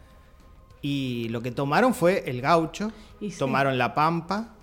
[0.83, 3.39] y lo que tomaron fue el gaucho, Y sí.
[3.39, 4.55] tomaron la pampa,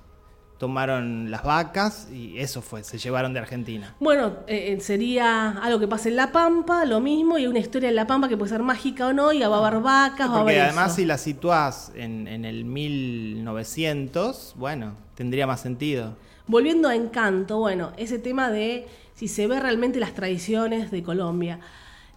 [0.63, 3.93] tomaron las vacas y eso fue, se llevaron de Argentina.
[3.99, 7.89] Bueno, eh, eh, sería algo que pase en La Pampa, lo mismo, y una historia
[7.89, 10.35] en La Pampa que puede ser mágica o no, y va a haber vacas, va
[10.35, 10.95] a Porque haber además eso.
[10.95, 16.15] si la situás en, en el 1900, bueno, tendría más sentido.
[16.47, 21.59] Volviendo a Encanto, bueno, ese tema de si se ve realmente las tradiciones de Colombia.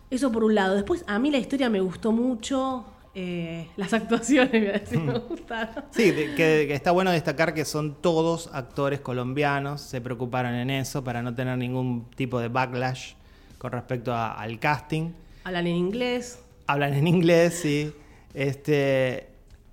[0.09, 0.76] Eso por un lado.
[0.76, 2.85] Después, a mí la historia me gustó mucho,
[3.18, 5.85] eh, las actuaciones, a decir, me gustaron.
[5.90, 11.02] Sí, que, que está bueno destacar que son todos actores colombianos, se preocuparon en eso
[11.02, 13.14] para no tener ningún tipo de backlash
[13.57, 15.12] con respecto a- al casting.
[15.44, 16.40] Hablan en inglés.
[16.66, 17.90] Hablan en inglés, sí.
[18.35, 19.29] Este,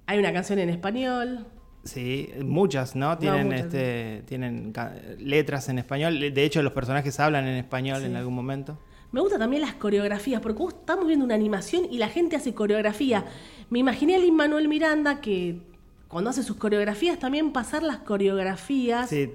[0.06, 1.46] Hay una canción en español.
[1.84, 3.18] Sí, muchas, ¿no?
[3.18, 4.72] Tienen, muchas, este, tienen
[5.20, 6.18] letras en español.
[6.18, 8.06] De hecho, los personajes hablan en español Sí.
[8.06, 8.80] en algún momento.
[9.14, 13.26] Me gustan también las coreografías, porque estamos viendo una animación y la gente hace coreografía.
[13.70, 15.62] Me imaginé a Lin Manuel Miranda que
[16.10, 19.32] cuando hace sus coreografías también pasar las coreografías Sí,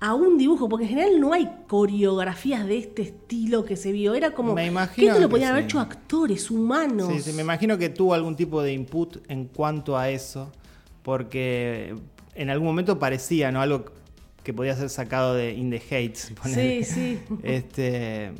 [0.00, 4.14] a un dibujo, porque en general no hay coreografías de este estilo que se vio.
[4.14, 7.08] Era como Me que esto lo que podían haber hecho actores humanos.
[7.12, 10.50] Sí, sí, me imagino que tuvo algún tipo de input en cuanto a eso,
[11.02, 11.94] porque
[12.34, 13.60] en algún momento parecía, ¿no?
[13.60, 13.84] Algo
[14.42, 16.32] que podía ser sacado de In the Hates.
[16.44, 17.20] sí, sí.
[17.42, 18.32] Este,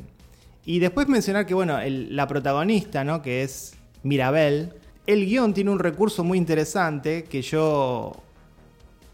[0.65, 3.21] y después mencionar que, bueno, el- la protagonista, ¿no?
[3.21, 4.73] Que es Mirabel.
[5.07, 8.13] El guion tiene un recurso muy interesante que yo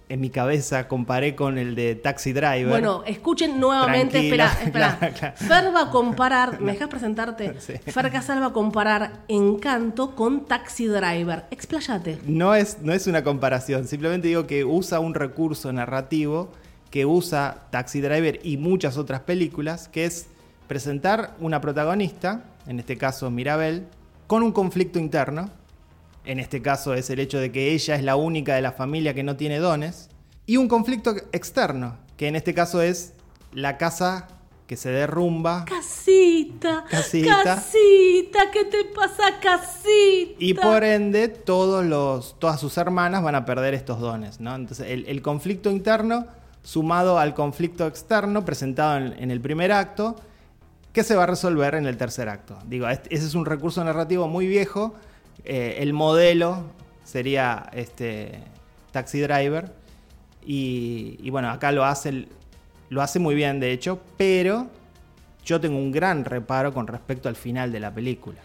[0.09, 2.69] en mi cabeza comparé con el de Taxi Driver.
[2.69, 4.97] Bueno, escuchen nuevamente, espera, espera.
[4.99, 5.35] claro, claro.
[5.37, 7.55] Fer va a comparar, ¿me dejas presentarte?
[7.59, 7.73] Sí.
[7.91, 11.45] Fer Casal va a comparar Encanto con Taxi Driver.
[11.51, 12.19] Expláyate.
[12.25, 16.51] No es, no es una comparación, simplemente digo que usa un recurso narrativo
[16.89, 20.27] que usa Taxi Driver y muchas otras películas, que es
[20.67, 23.87] presentar una protagonista, en este caso Mirabel,
[24.27, 25.49] con un conflicto interno.
[26.25, 29.13] En este caso es el hecho de que ella es la única de la familia
[29.13, 30.09] que no tiene dones.
[30.45, 33.13] Y un conflicto externo, que en este caso es
[33.53, 34.27] la casa
[34.67, 37.41] que se derrumba Casita, Casita.
[37.43, 40.35] casita, ¿qué te pasa, casita?
[40.37, 44.53] Y por ende, todos los, todas sus hermanas van a perder estos dones, ¿no?
[44.53, 46.27] Entonces, el, el conflicto interno
[46.63, 50.17] sumado al conflicto externo presentado en, en el primer acto,
[50.97, 52.57] que se va a resolver en el tercer acto.
[52.65, 54.95] Digo, ese es un recurso narrativo muy viejo.
[55.45, 56.63] eh, el modelo
[57.03, 58.43] sería este
[58.91, 59.75] Taxi Driver.
[60.43, 62.27] Y, y bueno, acá lo hace,
[62.89, 64.69] lo hace muy bien, de hecho, pero
[65.45, 68.39] yo tengo un gran reparo con respecto al final de la película.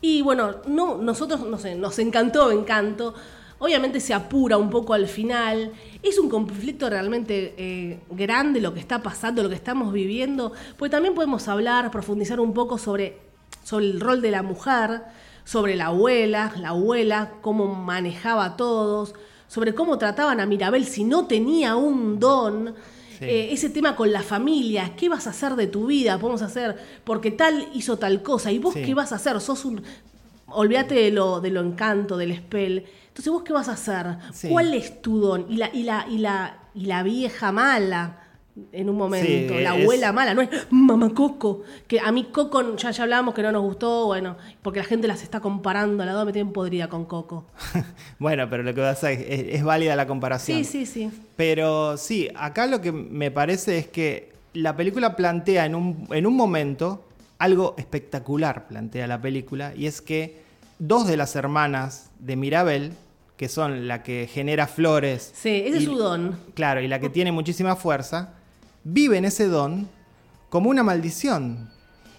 [0.00, 3.14] Y bueno, no, nosotros, no sé, nos encantó Encanto.
[3.62, 5.70] Obviamente se apura un poco al final.
[6.02, 10.52] Es un conflicto realmente eh, grande lo que está pasando, lo que estamos viviendo.
[10.76, 13.18] Pues también podemos hablar, profundizar un poco sobre,
[13.62, 15.02] sobre el rol de la mujer,
[15.44, 19.14] sobre la abuela, la abuela, cómo manejaba a todos,
[19.46, 22.74] sobre cómo trataban a Mirabel si no tenía un don.
[23.16, 23.26] Sí.
[23.26, 26.18] Eh, ese tema con la familia, ¿qué vas a hacer de tu vida?
[26.18, 28.82] Podemos hacer, porque tal hizo tal cosa, ¿y vos Sí.
[28.82, 29.40] qué vas a hacer?
[29.40, 29.84] Sos un...
[30.48, 32.84] Olvídate de lo, de lo encanto, del spell.
[33.12, 34.06] Entonces, ¿vos qué vas a hacer?
[34.32, 34.48] Sí.
[34.48, 35.46] ¿Cuál es tu don?
[35.50, 38.18] Y la, y la, y la, y la vieja mala,
[38.72, 41.62] en un momento, Sí, la es- abuela mala, no es mamá Coco.
[41.86, 45.08] Que a mí Coco, ya, ya hablábamos que no nos gustó, bueno, porque la gente
[45.08, 47.46] las está comparando, la dos me tienen podrida con Coco.
[48.18, 50.64] Bueno, pero lo que pasa es, es, es válida la comparación.
[50.64, 51.10] Sí, sí, sí.
[51.36, 56.26] Pero sí, acá lo que me parece es que la película plantea en un, en
[56.26, 57.04] un momento
[57.38, 60.40] algo espectacular, plantea la película, y es que
[60.78, 62.92] dos de las hermanas de Mirabel,
[63.36, 65.32] que son la que genera flores.
[65.34, 66.38] Sí, ese es su don.
[66.54, 68.34] Claro, y la que tiene muchísima fuerza,
[68.84, 69.88] viven ese don
[70.48, 71.68] como una maldición.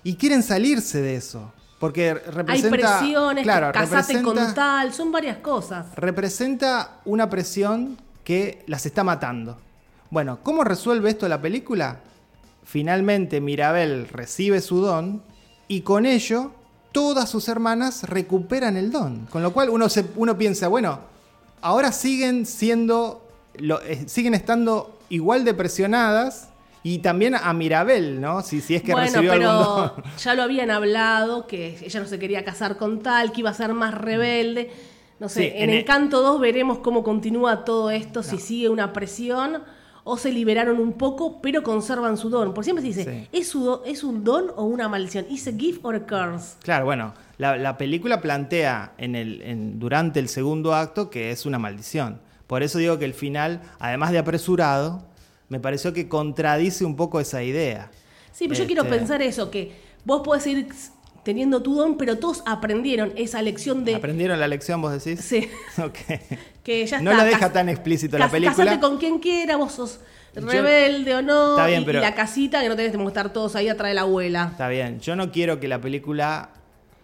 [0.03, 1.53] Y quieren salirse de eso.
[1.79, 2.99] Porque Hay representa.
[2.99, 5.87] presiones, claro, casate con tal, son varias cosas.
[5.95, 9.57] representa una presión que las está matando.
[10.09, 11.99] Bueno, ¿cómo resuelve esto la película?
[12.63, 15.23] Finalmente Mirabel recibe su don
[15.67, 16.53] y con ello
[16.93, 19.25] todas sus hermanas recuperan el don.
[19.25, 20.99] Con lo cual uno, se, uno piensa, bueno,
[21.61, 23.27] ahora siguen siendo,
[23.57, 26.49] lo- eh, siguen estando igual de presionadas
[26.83, 28.41] y también a Mirabel, ¿no?
[28.41, 29.91] Si, si es que bueno, recibió algún pero don.
[30.17, 33.53] ya lo habían hablado, que ella no se quería casar con tal, que iba a
[33.53, 34.71] ser más rebelde.
[35.19, 38.69] No sé, Sí, en, en e- Encanto 2 veremos cómo continúa todo esto, si sigue
[38.69, 39.63] una presión
[40.05, 42.53] o se liberaron un poco, pero conservan su don.
[42.53, 43.27] Por siempre se dice, Sí.
[43.31, 45.25] ¿es, su do- ¿es un don o una maldición?
[45.29, 46.55] ¿Is a gift or a curse?
[46.61, 51.45] Claro, bueno, la, la película plantea en el, en- durante el segundo acto que es
[51.45, 52.19] una maldición.
[52.47, 55.03] Por eso digo que el final, además de apresurado,
[55.49, 57.89] me pareció que contradice un poco esa idea.
[58.31, 59.71] Sí, pero yo quiero Este, pensar eso, que
[60.03, 60.67] vos podés ir
[61.23, 63.95] teniendo tu don, pero todos aprendieron esa lección de...
[63.95, 65.23] ¿Aprendieron la lección, vos decís?
[65.23, 65.47] Sí.
[65.83, 65.97] Ok.
[66.63, 68.55] que ya No la deja tan explícito la película.
[68.65, 69.99] Casate con quien quiera, vos sos
[70.35, 71.51] Yo- rebelde o no.
[71.51, 73.89] Está bien, y, y pero- la casita que no tenés que estar todos ahí atrás
[73.89, 74.49] de la abuela.
[74.51, 74.99] Está bien.
[74.99, 76.49] Yo no quiero que la película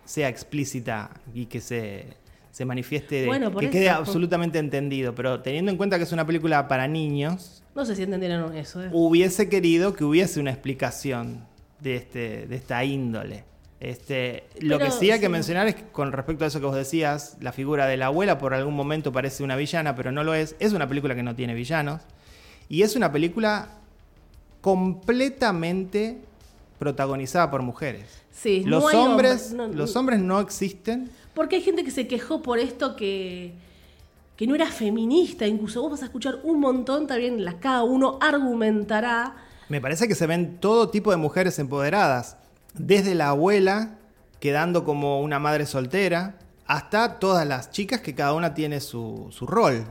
[0.06, 2.06] sea explícita y que se,
[2.52, 3.72] se manifieste, Bueno, que eso.
[3.72, 5.14] quede absolutamente entendido.
[5.16, 8.84] Pero teniendo en cuenta que es una película para niños, No sé si entendieron eso.
[8.84, 8.90] ¿eh?
[8.92, 11.46] hubiese querido que hubiese una explicación
[11.80, 13.44] de, este, de esta índole.
[13.80, 15.32] Este, lo Pero, que sí hay que sí.
[15.32, 18.38] mencionar es que con respecto a eso que vos decías, la figura de la abuela
[18.38, 20.56] por algún momento parece una villana, pero no lo es.
[20.60, 22.02] Es una película que no tiene villanos.
[22.68, 23.70] Y es una película
[24.62, 26.18] completamente
[26.78, 28.06] protagonizada por mujeres.
[28.32, 31.10] Sí, Los, no hombres, hombres, no- los hombres no existen.
[31.34, 33.54] Porque hay gente que se quejó por esto que
[34.36, 38.18] que no era feminista, incluso vos vas a escuchar un montón también, las, cada uno
[38.22, 39.36] argumentará.
[39.68, 42.38] Me parece que se ven todo tipo de mujeres empoderadas,
[42.74, 43.96] desde la abuela
[44.40, 49.46] quedando como una madre soltera, hasta todas las chicas que cada una tiene su, su
[49.48, 49.86] rol.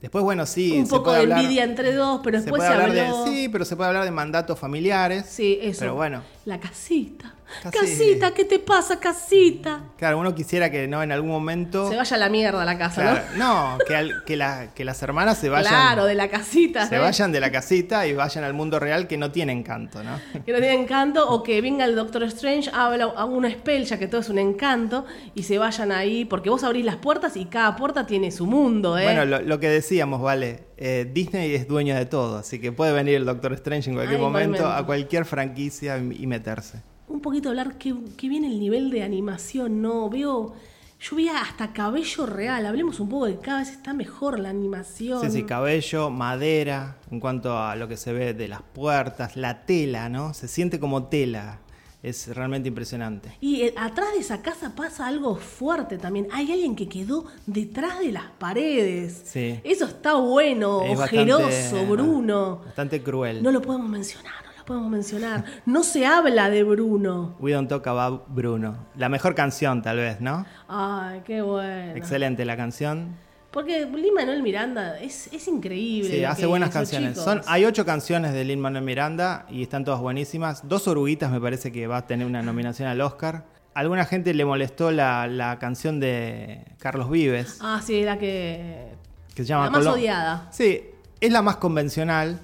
[0.00, 0.78] Después, bueno, sí.
[0.78, 3.06] un se poco puede de hablar- envidia entre dos, pero se después puede se, hablar
[3.08, 3.24] habló.
[3.24, 5.26] de, sí, pero se puede hablar de mandatos familiares.
[5.28, 5.80] Sí, eso.
[5.80, 7.34] Pero bueno, La casita.
[7.62, 9.80] Casi- Casita, ¿qué te pasa, casita?
[9.96, 11.88] claro, uno quisiera que no en algún momento.
[11.88, 15.02] Se vaya a la mierda la casa, Claro, no, que, al- que, la- que las
[15.02, 15.52] hermanas se ¿no?
[15.54, 15.70] vayan.
[15.72, 16.86] Claro, de la casita.
[16.86, 16.98] se ¿eh?
[16.98, 20.18] vayan de la casita y vayan al mundo real que no tiene encanto, ¿no?
[20.44, 23.98] Que no tiene encanto, o que venga el Doctor Strange, habla a una spell, ya
[23.98, 27.46] que todo es un encanto, y se vayan ahí, porque vos abrís las puertas y
[27.46, 29.04] cada puerta tiene su mundo, ¿eh?
[29.04, 32.92] Bueno, lo, lo que decíamos, vale, eh, Disney es dueño de todo, así que puede
[32.92, 34.68] venir el Doctor Strange en cualquier Ay, momento momento.
[34.72, 36.82] a cualquier franquicia y meterse.
[37.08, 40.08] Un poquito hablar qué, qué viene el nivel de animación, ¿no?
[40.10, 40.54] Veo,
[41.00, 44.50] yo veía hasta cabello real, hablemos un poco de que cada vez está mejor la
[44.50, 45.20] animación.
[45.20, 49.64] Sí, sí, cabello, madera, en cuanto a lo que se ve de las puertas, la
[49.64, 50.34] tela, ¿no?
[50.34, 51.60] Se siente como tela.
[52.00, 53.36] Es realmente impresionante.
[53.40, 56.28] Y eh, atrás de esa casa pasa algo fuerte también.
[56.30, 59.20] Hay alguien que quedó detrás de las paredes.
[59.24, 59.58] Sí.
[59.64, 62.60] Eso está bueno, Es ojeroso, bastante- Bruno.
[62.64, 63.42] Bastante cruel.
[63.42, 64.32] No lo podemos mencionar,
[64.68, 65.44] podemos mencionar.
[65.66, 67.34] No se habla de Bruno.
[67.40, 68.76] We Don't Talk About Bruno.
[68.96, 70.44] La mejor canción, tal vez, ¿no?
[70.68, 71.96] Ay, qué bueno.
[71.96, 73.16] Excelente la canción.
[73.50, 76.10] Porque Lin Manuel Miranda es, es increíble.
[76.10, 77.12] Sí, hace buenas canciones.
[77.12, 77.24] chicos.
[77.24, 80.68] Son, hay ocho canciones de Lin Manuel Miranda y están todas buenísimas.
[80.68, 83.46] Dos oruguitas me parece que va a tener una nominación al Oscar.
[83.72, 88.88] Alguna gente le molestó la, la canción de Carlos Vives, Ah, sí, la que.
[89.34, 90.48] que se llama La más odiada.
[90.50, 90.82] Sí,
[91.20, 92.40] es la más convencional.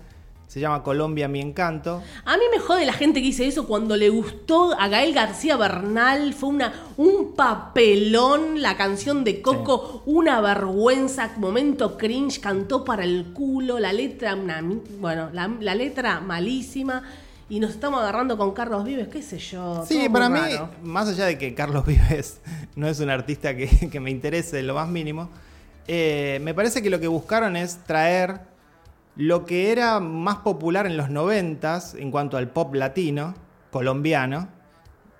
[0.54, 2.00] Se llama Colombia mi encanto.
[2.24, 5.56] A mí me jode la gente que dice eso cuando le gustó a Gael García
[5.56, 6.32] Bernal.
[6.32, 13.32] Fue una, un papelón la canción de Coco, una vergüenza, momento cringe, cantó para el
[13.32, 14.62] culo, la letra, una
[15.00, 17.02] bueno, la, la letra malísima.
[17.48, 19.84] Y nos estamos agarrando con Carlos Vives, qué sé yo.
[19.88, 20.70] Sí, para mí, raro.
[20.84, 22.38] más allá de que Carlos Vives
[22.76, 25.30] no es un artista que, que me interese lo más mínimo,
[25.88, 28.53] eh, me parece que lo que buscaron es traer
[29.16, 33.34] lo que era más popular en los noventas en cuanto al pop latino,
[33.70, 34.48] colombiano,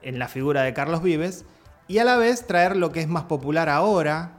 [0.03, 1.45] en la figura de Carlos Vives,
[1.86, 4.38] y a la vez traer lo que es más popular ahora,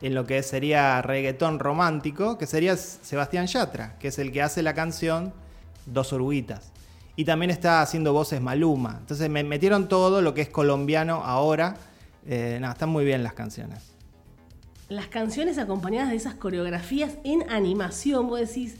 [0.00, 4.62] en lo que sería reggaetón romántico, que sería Sebastián Yatra, que es el que hace
[4.62, 5.32] la canción
[5.86, 6.72] Dos Oruguitas.
[7.16, 8.96] Y también está haciendo voces Maluma.
[9.00, 11.76] Entonces me metieron todo lo que es colombiano ahora.
[12.26, 13.92] Eh, nada, están muy bien las canciones.
[14.88, 18.76] Las canciones acompañadas de esas coreografías en animación, vos decís,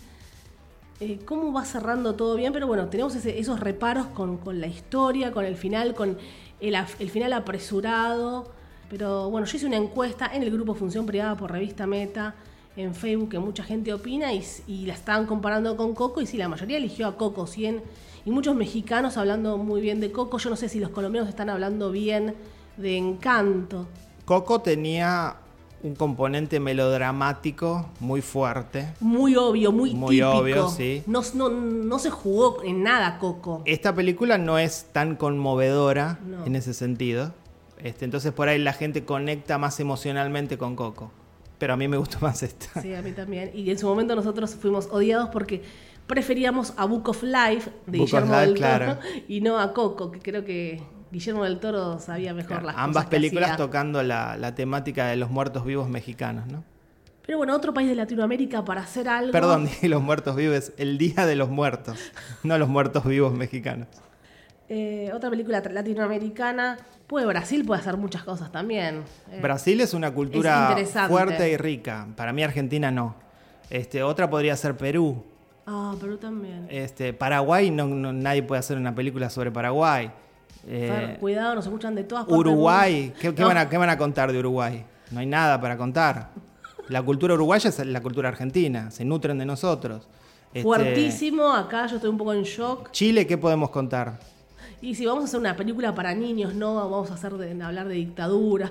[1.01, 2.53] eh, ¿cómo va cerrando todo bien?
[2.53, 6.17] Pero bueno, tenemos esos reparos con, la historia, con el final, con
[6.61, 8.47] el, final apresurado.
[8.89, 12.35] Pero bueno, yo hice una encuesta en el grupo Función Privada por Revista Meta,
[12.77, 16.21] en Facebook, que mucha gente opina y la estaban comparando con Coco.
[16.21, 17.83] Y sí, la mayoría eligió a Coco 100.
[18.27, 20.39] Y muchos mexicanos hablando muy bien de Coco.
[20.39, 22.35] Yo no sé si los colombianos están hablando bien
[22.77, 23.87] de Encanto.
[24.25, 25.37] Coco tenía
[25.85, 28.89] un componente melodramático muy fuerte.
[29.01, 30.31] Muy obvio, muy, Muy típico.
[30.39, 31.03] obvio, sí.
[31.07, 33.63] No, no, no se jugó en nada Coco.
[33.67, 36.45] Esta película no es tan conmovedora No.
[36.47, 37.33] en ese sentido.
[37.83, 41.11] Este, entonces por ahí la gente conecta más emocionalmente con Coco.
[41.59, 42.81] Pero a mí me gustó más esta.
[42.81, 43.51] Sí, a mí también.
[43.55, 45.63] Y en su momento nosotros fuimos odiados porque
[46.07, 48.99] preferíamos a Book of Life de Book of Guillermo Life, del claro.
[49.29, 50.83] y no a Coco, que creo que
[51.15, 53.65] Guillermo del Toro sabía mejor las Ambas cosas que películas hacía.
[53.65, 56.65] tocando la, la temática de los muertos vivos mexicanos, ¿no?
[57.25, 59.31] Pero bueno, otro país de Latinoamérica para hacer algo.
[59.31, 61.99] Perdón, los muertos vivos, el Día de los Muertos,
[62.43, 63.87] no los muertos vivos mexicanos.
[64.69, 66.79] Eh, otra película latinoamericana.
[67.07, 69.03] Puede Brasil puede hacer muchas cosas también.
[69.31, 72.09] Eh, Brasil es una cultura fuerte y rica.
[72.17, 73.15] Para mí Argentina no.
[73.71, 75.23] Este, otra podría ser Perú.
[75.67, 76.67] Ah, Perú también.
[76.71, 80.11] Este, Paraguay, no, no- nadie puede hacer una película sobre Paraguay.
[80.67, 82.39] Eh, cuidado, nos escuchan de todas partes.
[82.39, 83.13] Uruguay.
[83.21, 84.85] ¿qué, van a, qué van a contar de Uruguay?
[85.11, 86.31] No hay nada para contar.
[86.89, 90.07] La cultura uruguaya es la cultura argentina, se nutren de nosotros.
[90.49, 92.91] Este, Fuertísimo, acá yo estoy un poco en shock.
[92.91, 94.19] Chile, ¿qué podemos contar?
[94.81, 97.89] Y si vamos a hacer una película para niños, no vamos a hacer de, hablar
[97.89, 98.71] de dictaduras.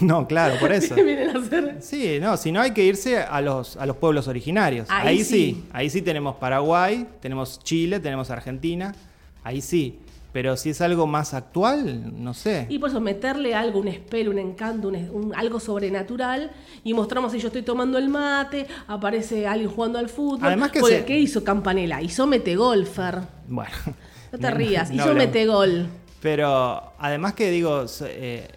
[0.00, 0.94] No, claro, por eso.
[0.94, 1.76] ¿Qué vienen a hacer?
[1.80, 4.88] Sí, no, si no hay que irse a los, a los pueblos originarios.
[4.90, 5.24] Ahí Ahí, sí.
[5.24, 5.64] sí.
[5.72, 8.94] ahí sí tenemos Paraguay, tenemos Chile, tenemos Argentina,
[9.44, 9.98] ahí sí.
[10.32, 12.66] Pero si es algo más actual, no sé.
[12.68, 16.50] Y por eso meterle algo, un spell, un encanto, un, un- algo sobrenatural
[16.84, 20.46] y mostramos si yo estoy tomando el mate, aparece alguien jugando al fútbol.
[20.46, 22.02] Además que se- ¿Qué hizo Campanella?
[22.02, 23.20] Hizo metegolfer.
[23.48, 23.70] Bueno.
[24.30, 25.26] No te rías, no hizo hablemos.
[25.26, 25.86] metegol.
[26.20, 28.48] Pero además que digo, eh,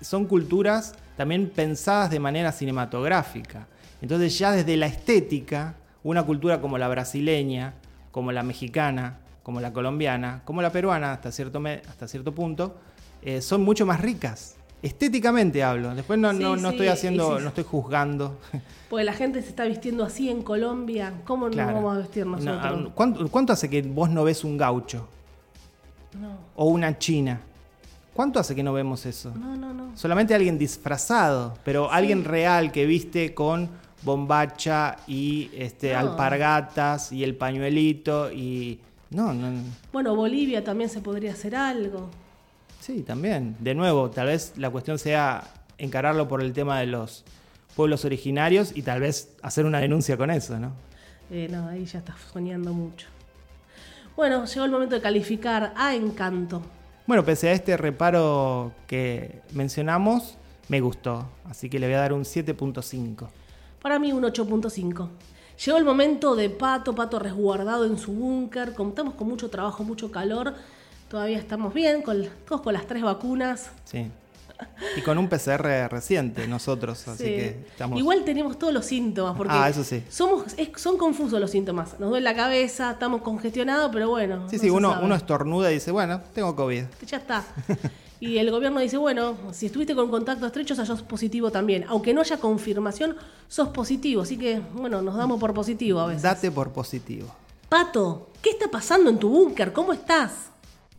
[0.00, 3.66] son culturas también pensadas de manera cinematográfica.
[4.00, 7.74] Entonces ya desde la estética, una cultura como la brasileña,
[8.12, 12.74] como la mexicana, como la colombiana, como la peruana hasta cierto, hasta cierto punto,
[13.22, 14.56] eh, son mucho más ricas.
[14.82, 15.94] Estéticamente hablo.
[15.94, 18.36] Después no, no, no estoy haciendo, no estoy juzgando.
[18.90, 21.14] Porque la gente se está vistiendo así en Colombia.
[21.24, 22.90] ¿Cómo no vamos a vestir nosotros?
[22.94, 25.08] ¿cuánto, ¿Cuánto hace que vos no ves un gaucho?
[26.20, 26.36] No.
[26.54, 27.40] O una china.
[28.12, 29.32] ¿Cuánto hace que no vemos eso?
[29.34, 29.96] No, no, no.
[29.96, 33.70] Solamente alguien disfrazado, pero alguien real que viste con
[34.02, 38.80] bombacha y este, alpargatas y el pañuelito y...
[39.10, 39.62] No, no.
[39.92, 42.10] Bueno, Bolivia también se podría hacer algo.
[42.80, 43.56] Sí, también.
[43.58, 45.44] De nuevo, tal vez la cuestión sea
[45.78, 47.24] encararlo por el tema de los
[47.74, 50.72] pueblos originarios y tal vez hacer una denuncia con eso, ¿no?
[51.30, 53.06] Eh, no, ahí ya estás soñando mucho.
[54.16, 56.62] Bueno, llegó el momento de calificar a Encanto.
[57.06, 60.36] Bueno, pese a este reparo que mencionamos,
[60.68, 61.28] me gustó.
[61.48, 63.28] Así que le voy a dar un 7.5.
[63.80, 65.08] Para mí un 8.5.
[65.64, 68.74] Llegó el momento de Pato, Pato resguardado en su búnker.
[68.74, 70.54] Contamos con mucho trabajo, mucho calor.
[71.08, 73.70] Todavía estamos bien, con, todos con las tres vacunas.
[73.84, 74.08] Sí.
[74.96, 77.98] Y con un PCR reciente nosotros, así que estamos...
[77.98, 80.02] Igual tenemos todos los síntomas, porque ah, eso sí.
[80.08, 80.44] somos,
[80.76, 81.98] son confusos los síntomas.
[82.00, 84.48] Nos duele la cabeza, estamos congestionados, pero bueno.
[84.50, 86.84] Sí, sí, uno, uno estornuda y dice, bueno, tengo COVID.
[87.06, 87.44] Ya está.
[88.20, 91.84] Y el gobierno dice, bueno, si estuviste con contacto estrecho, sos positivo también.
[91.88, 93.16] Aunque no haya confirmación,
[93.46, 94.22] sos positivo.
[94.22, 96.22] Así que, bueno, nos damos por positivo a veces.
[96.22, 97.28] Date por positivo.
[97.68, 99.72] Pato, ¿qué está pasando en tu búnker?
[99.72, 100.48] ¿Cómo estás?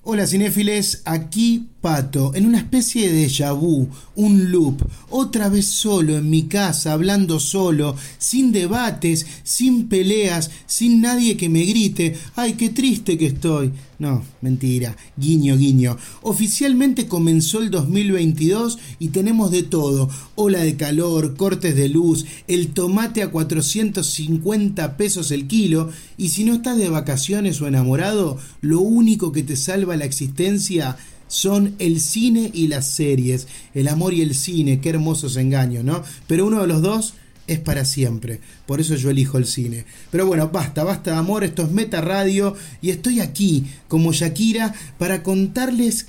[0.02, 6.30] Hola cinéfiles, aquí Pato, en una especie de déjà un loop, otra vez solo en
[6.30, 12.70] mi casa, hablando solo, sin debates, sin peleas, sin nadie que me grite, ay, qué
[12.70, 13.72] triste que estoy.
[14.00, 15.98] No, mentira, guiño, guiño.
[16.22, 20.10] Oficialmente comenzó el 2022 y tenemos de todo.
[20.36, 25.90] Ola de calor, cortes de luz, el tomate a 450 pesos el kilo.
[26.18, 30.98] Y si no estás de vacaciones o enamorado, lo único que te salva la existencia
[31.30, 33.48] son el cine y las series.
[33.74, 36.04] El amor y el cine, qué hermosos engaños, ¿no?
[36.28, 37.14] Pero uno de los dos
[37.48, 38.42] es para siempre.
[38.66, 39.86] Por eso yo elijo el cine.
[40.12, 44.74] Pero bueno, basta, basta de amor, esto es Meta Radio y estoy aquí como Shakira
[44.98, 46.08] para contarles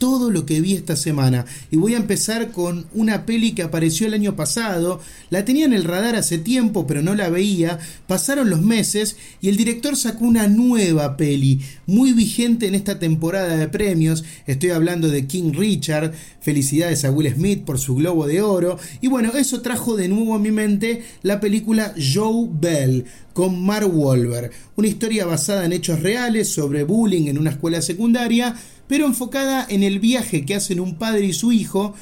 [0.00, 1.44] todo lo que vi esta semana.
[1.70, 4.98] Y voy a empezar con una peli que apareció el año pasado.
[5.28, 7.78] La tenía en el radar hace tiempo, pero no la veía.
[8.06, 13.56] Pasaron los meses y el director sacó una nueva peli, muy vigente en esta temporada
[13.56, 14.24] de premios.
[14.46, 16.14] Estoy hablando de King Richard.
[16.40, 18.78] Felicidades a Will Smith por su Globo de Oro.
[19.02, 23.90] Y bueno, eso trajo de nuevo a mi mente la película Joe Bell con Mark
[23.94, 24.50] Wahlberg.
[24.76, 28.56] Una historia basada en hechos reales sobre bullying en una escuela secundaria
[28.90, 31.94] pero enfocada en el viaje que hacen un padre y su hijo,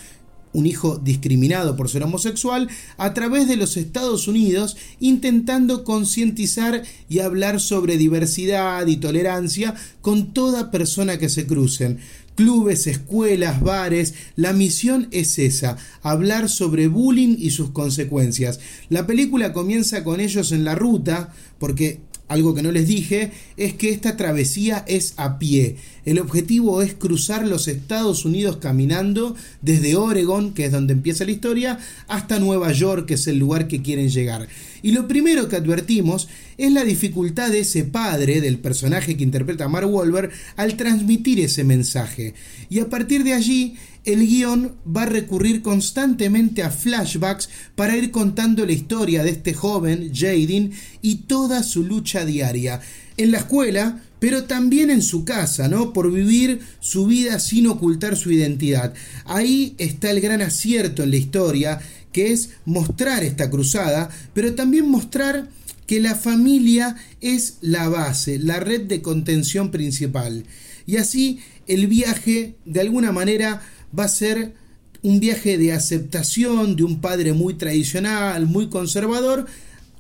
[0.54, 2.66] un hijo discriminado por ser homosexual,
[2.96, 10.32] a través de los Estados Unidos, intentando concientizar y hablar sobre diversidad y tolerancia con
[10.32, 11.98] toda persona que se crucen.
[12.36, 18.60] Clubes, escuelas, bares, la misión es esa, hablar sobre bullying y sus consecuencias.
[18.88, 23.74] La película comienza con ellos en la ruta, porque algo que no les dije es
[23.74, 25.76] que esta travesía es a pie.
[26.04, 31.32] El objetivo es cruzar los Estados Unidos caminando desde Oregon, que es donde empieza la
[31.32, 34.48] historia, hasta Nueva York, que es el lugar que quieren llegar.
[34.82, 39.68] Y lo primero que advertimos es la dificultad de ese padre, del personaje que interpreta
[39.68, 42.34] Mark Wahlberg, al transmitir ese mensaje.
[42.70, 43.76] Y a partir de allí
[44.08, 49.52] el guion va a recurrir constantemente a flashbacks para ir contando la historia de este
[49.52, 52.80] joven, Jadin, y toda su lucha diaria.
[53.18, 55.92] En la escuela, pero también en su casa, ¿no?
[55.92, 58.94] Por vivir su vida sin ocultar su identidad.
[59.26, 61.78] Ahí está el gran acierto en la historia,
[62.10, 65.50] que es mostrar esta cruzada, pero también mostrar
[65.86, 70.44] que la familia es la base, la red de contención principal.
[70.86, 73.60] Y así el viaje, de alguna manera,
[73.96, 74.54] va a ser
[75.02, 79.46] un viaje de aceptación de un padre muy tradicional, muy conservador,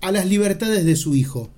[0.00, 1.50] a las libertades de su hijo.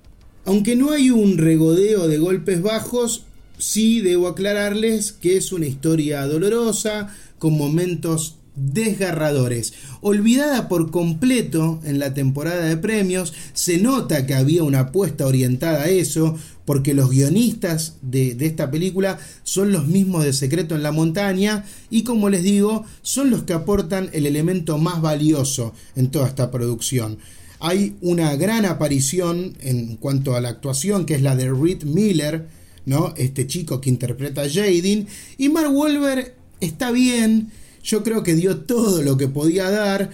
[0.45, 3.25] Aunque no hay un regodeo de golpes bajos,
[3.57, 9.73] sí debo aclararles que es una historia dolorosa, con momentos desgarradores.
[10.01, 15.83] Olvidada por completo en la temporada de premios, se nota que había una apuesta orientada
[15.83, 20.91] a eso, porque los guionistas de, esta película son los mismos de Secreto en la
[20.91, 26.27] Montaña y como les digo, son los que aportan el elemento más valioso en toda
[26.27, 27.17] esta producción.
[27.59, 32.47] Hay una gran aparición en cuanto a la actuación, que es la de Reed Miller,
[32.85, 33.13] ¿no?
[33.17, 35.07] Este chico que interpreta a Jadin.
[35.37, 37.51] Y Mark Wolver está bien,
[37.83, 40.09] yo creo que dio todo lo que podía dar.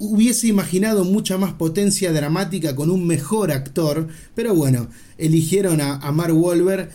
[0.00, 4.88] Hubiese imaginado mucha más potencia dramática con un mejor actor, pero bueno,
[5.18, 6.90] eligieron a, Mark Wahlberg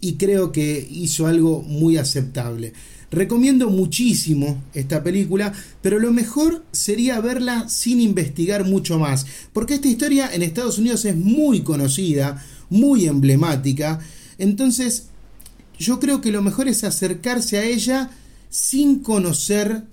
[0.00, 2.72] y creo que hizo algo muy aceptable.
[3.12, 9.88] Recomiendo muchísimo esta película, pero lo mejor sería verla sin investigar mucho más, porque esta
[9.88, 14.00] historia en Estados Unidos es muy conocida, muy emblemática,
[14.36, 15.06] entonces
[15.78, 18.10] yo creo que lo mejor es acercarse a ella
[18.50, 19.84] sin conocer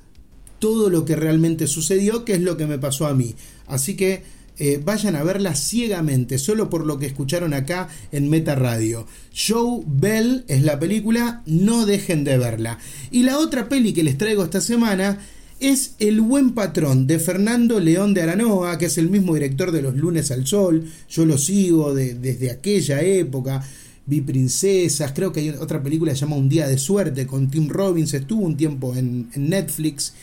[0.59, 3.35] todo lo que realmente sucedió, que es lo que me pasó a mí.
[3.67, 4.23] Así que
[4.57, 9.05] eh, vayan a verla ciegamente, solo por lo que escucharon acá en Meta Radio.
[9.33, 12.79] Show Bell es la película, no dejen de verla.
[13.11, 15.19] Y la otra peli que les traigo esta semana
[15.59, 19.81] es El buen patrón de Fernando León de Aranoa, que es el mismo director de
[19.81, 20.89] Los lunes al sol.
[21.09, 23.61] Yo lo sigo desde aquella época.
[24.05, 27.49] Vi Princesas, creo que hay otra película que se llama Un Día de Suerte con
[27.49, 30.13] Tim Robbins, estuvo un tiempo en Netflix.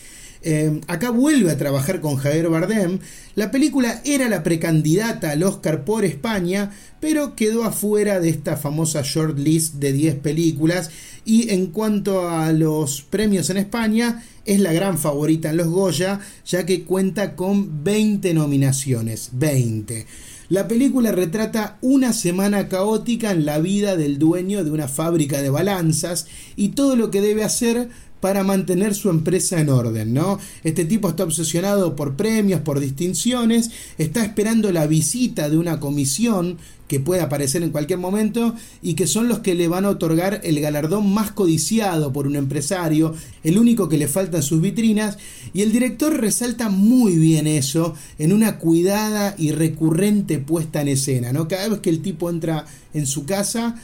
[0.43, 2.99] Eh, acá vuelve a trabajar con Javier Bardem.
[3.35, 9.01] La película era la precandidata al Oscar por España, pero quedó afuera de esta famosa
[9.03, 10.91] shortlist de 10 películas.
[11.25, 16.19] Y en cuanto a los premios en España, es la gran favorita en los Goya,
[16.45, 19.29] ya que cuenta con 20 nominaciones.
[19.31, 20.05] 20.
[20.49, 25.49] La película retrata una semana caótica en la vida del dueño de una fábrica de
[25.49, 26.27] balanzas
[26.57, 27.89] y todo lo que debe hacer
[28.23, 30.39] para mantener su empresa en orden, ¿no?
[30.63, 36.57] Este tipo está obsesionado por premios, por distinciones, está esperando la visita de una comisión
[36.87, 40.39] que puede aparecer en cualquier momento y que son los que le van a otorgar
[40.45, 43.13] el galardón más codiciado por un empresario,
[43.43, 45.17] el único que le falta en sus vitrinas,
[45.53, 51.33] y el director resalta muy bien eso en una cuidada y recurrente puesta en escena,
[51.33, 51.49] ¿no?
[51.49, 53.75] Cada vez que el tipo entra en su casa,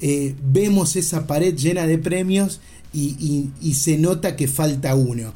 [0.00, 2.60] eh, vemos esa pared llena de premios
[2.94, 5.34] y, se nota que falta uno.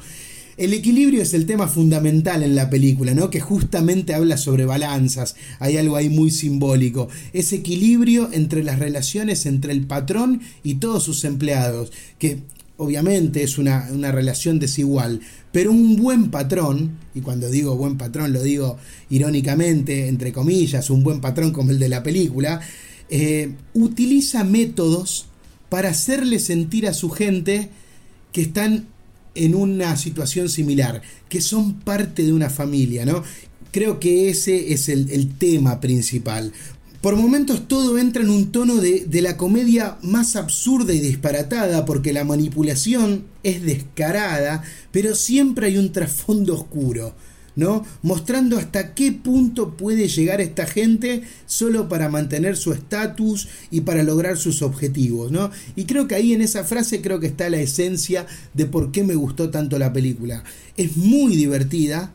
[0.57, 3.29] El equilibrio es el tema fundamental en la película, ¿no?
[3.29, 5.35] Que justamente habla sobre balanzas.
[5.59, 7.07] Hay algo ahí muy simbólico.
[7.31, 11.93] Ese equilibrio entre las relaciones entre el patrón y todos sus empleados.
[12.17, 12.39] Que
[12.79, 15.21] obviamente es una, relación desigual.
[15.51, 18.77] Pero un buen patrón, y cuando digo buen patrón lo digo
[19.09, 22.59] irónicamente, entre comillas, un buen patrón como el de la película,
[23.09, 25.28] eh, utiliza métodos
[25.69, 27.69] para hacerle sentir a su gente
[28.31, 28.87] que están
[29.35, 33.23] en una situación similar, que son parte de una familia, ¿no?
[33.71, 36.51] Creo que ese es el, tema principal.
[37.01, 42.11] Por momentos todo entra en un tono de, la comedia más absurda y disparatada porque
[42.11, 47.13] la manipulación es descarada, pero siempre hay un trasfondo oscuro.
[47.55, 47.85] ¿No?
[48.01, 54.03] Mostrando hasta qué punto puede llegar esta gente solo para mantener su estatus y para
[54.03, 55.51] lograr sus objetivos, ¿no?
[55.75, 59.03] Y creo que ahí en esa frase creo que está la esencia de por qué
[59.03, 60.43] me gustó tanto la película.
[60.77, 62.11] Es muy divertida,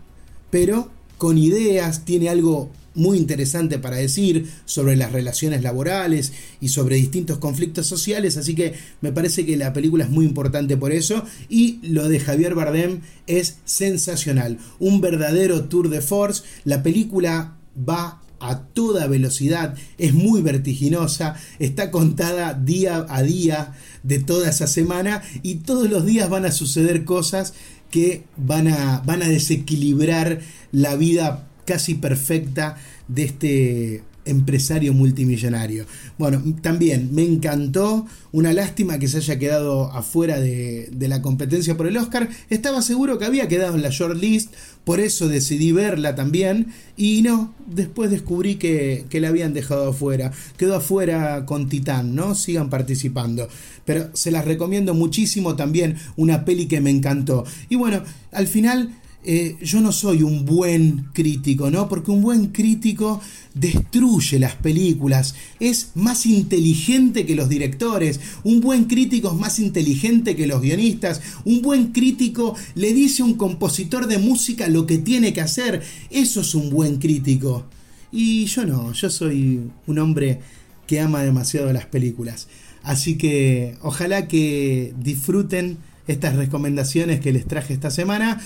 [0.51, 6.97] pero con ideas, tiene algo muy interesante para decir sobre las relaciones laborales y sobre
[6.97, 11.25] distintos conflictos sociales, así que me parece que la película es muy importante por eso
[11.49, 18.21] y lo de Javier Bardem es sensacional, un verdadero tour de force, la película va
[18.41, 23.73] a toda velocidad, es muy vertiginosa, está contada día a día
[24.03, 27.55] de toda esa semana y todos los días van a suceder cosas
[27.91, 30.41] que van a, van a desequilibrar
[30.73, 32.77] la vida casi perfecta
[33.09, 35.87] de este empresario multimillonario.
[36.19, 41.87] Bueno, también me encantó, una lástima que se haya quedado afuera de, la competencia por
[41.87, 44.55] el Oscar, estaba seguro que había quedado en la shortlist,
[44.85, 50.33] por eso decidí verla también, y no, después descubrí que, que la habían dejado afuera,
[50.57, 52.35] quedó afuera con Titán, ¿no?
[52.35, 53.49] Sigan participando,
[53.85, 57.45] pero se las recomiendo muchísimo también, una peli que me encantó.
[57.69, 58.03] Y bueno,
[58.33, 58.91] al final
[59.27, 61.89] eh, yo no soy un buen crítico, ¿no?
[61.89, 63.23] Porque un buen crítico
[63.55, 70.37] destruye las películas, es más inteligente que los directores, un buen crítico es más inteligente
[70.37, 74.99] que los guionistas, un buen crítico le dice a un compositor de música lo que
[74.99, 77.65] tiene que hacer, eso es un buen crítico.
[78.13, 80.41] Y yo no, yo soy un hombre
[80.87, 82.49] que ama demasiado las películas.
[82.83, 88.41] Así que ojalá que disfruten estas recomendaciones que les traje esta semana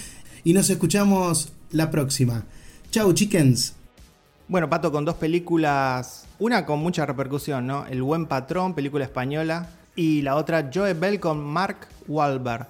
[0.45, 2.45] y nos escuchamos la próxima.
[2.91, 3.75] Chau, chickens.
[4.49, 7.85] Bueno, Pato, con dos películas, una con mucha repercusión, ¿no?
[7.87, 12.67] El Buen Patrón, película española, y la otra Joe Bell con Mark Wahlberg,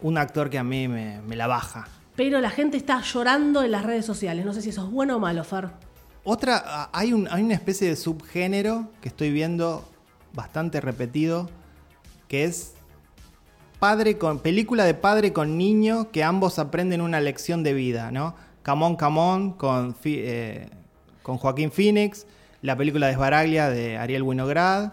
[0.00, 1.88] un actor que a mí me, la baja.
[2.16, 5.16] Pero la gente está llorando en las redes sociales, no sé si eso es bueno
[5.16, 5.78] o malo, Far.
[6.22, 9.84] Otra, hay, un, hay una especie de subgénero que estoy viendo
[10.32, 11.50] bastante repetido,
[12.28, 12.74] que es
[13.84, 18.34] padre con película de padre con niño que ambos aprenden una lección de vida, ¿no?
[18.64, 20.70] Come On con, eh,
[21.22, 22.26] con Joaquín Phoenix,
[22.62, 24.92] la película de Sbaraglia de Ariel Winograd,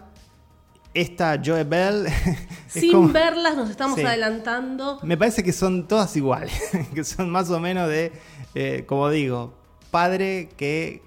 [0.92, 2.06] esta Joe Bell.
[2.68, 4.04] Sin como- verlas nos estamos Sí.
[4.04, 4.98] adelantando.
[5.02, 6.52] Me parece que son todas iguales,
[6.94, 8.12] que son más o menos de,
[8.54, 9.54] eh, como digo,
[9.90, 11.00] padre que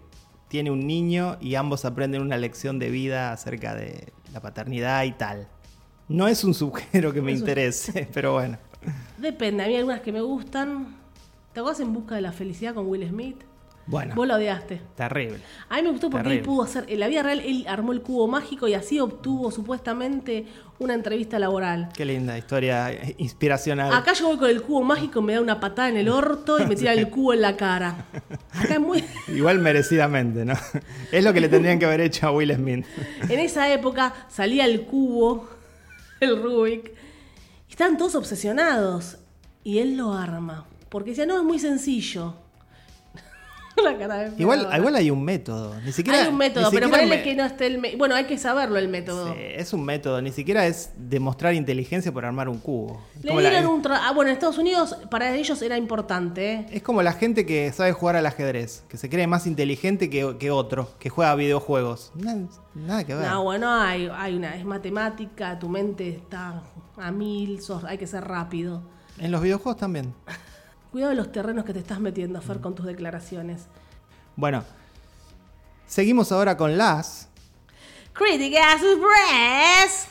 [0.48, 5.12] tiene un niño y ambos aprenden una lección de vida acerca de la paternidad y
[5.12, 5.50] tal.
[6.08, 8.58] No es un subgénero que me Es un- interese, pero bueno.
[9.18, 10.96] Depende, a mí hay algunas que me gustan.
[11.54, 13.38] ¿Te acuerdas en busca de la felicidad con Will Smith?
[13.88, 14.82] Bueno, Vos la odiaste.
[14.96, 15.38] terrible.
[15.70, 18.02] A mí me gustó porque él pudo hacer, en la vida real, él armó el
[18.02, 20.48] cubo mágico y así obtuvo supuestamente
[20.80, 21.90] una entrevista laboral.
[21.96, 23.94] Qué linda historia inspiracional.
[23.94, 26.66] Acá yo voy con el cubo mágico, me da una patada en el orto y
[26.66, 28.06] me tira el cubo en la cara.
[28.54, 29.04] Acá es muy.
[29.28, 30.56] Igual merecidamente, ¿no?
[31.12, 32.86] Es lo que le tendrían que haber hecho a Will Smith.
[33.30, 35.48] En esa época salía el cubo,
[36.20, 36.94] el Rubik,
[37.68, 39.18] y estaban todos obsesionados.
[39.64, 40.68] Y él lo arma.
[40.90, 42.36] Porque decía, no, es muy sencillo.
[43.84, 45.76] La cara de Igual, igual hay un método.
[45.82, 47.78] Ni siquiera, Hay un método, pero ponele me- que no esté el...
[47.80, 49.34] me- Bueno, hay que saberlo el método.
[49.34, 53.02] Sí, es un método, ni siquiera es demostrar inteligencia por armar un cubo.
[53.22, 53.84] Le la- dieron un...
[53.84, 56.66] tra- Ah, bueno, en Estados Unidos para ellos era importante, ¿eh?
[56.72, 60.38] Es como la gente que sabe jugar al ajedrez, que se cree más inteligente que,
[60.40, 62.12] que otro, que juega a videojuegos.
[62.16, 62.40] Nada,
[62.74, 63.28] nada que ver.
[63.30, 64.56] No, bueno, hay, hay una...
[64.56, 66.64] Es matemática, tu mente está
[66.98, 68.82] a mil, sos- hay que ser rápido.
[69.20, 70.14] En los videojuegos también.
[70.96, 73.68] Cuidado de los terrenos que te estás metiendo, Fer, con tus declaraciones.
[74.38, 74.64] Bueno,
[75.86, 77.28] seguimos ahora con las.
[78.14, 80.08] Críticas Express.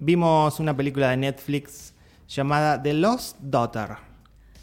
[0.00, 1.94] Vimos una película de Netflix
[2.26, 3.90] llamada The Lost Daughter,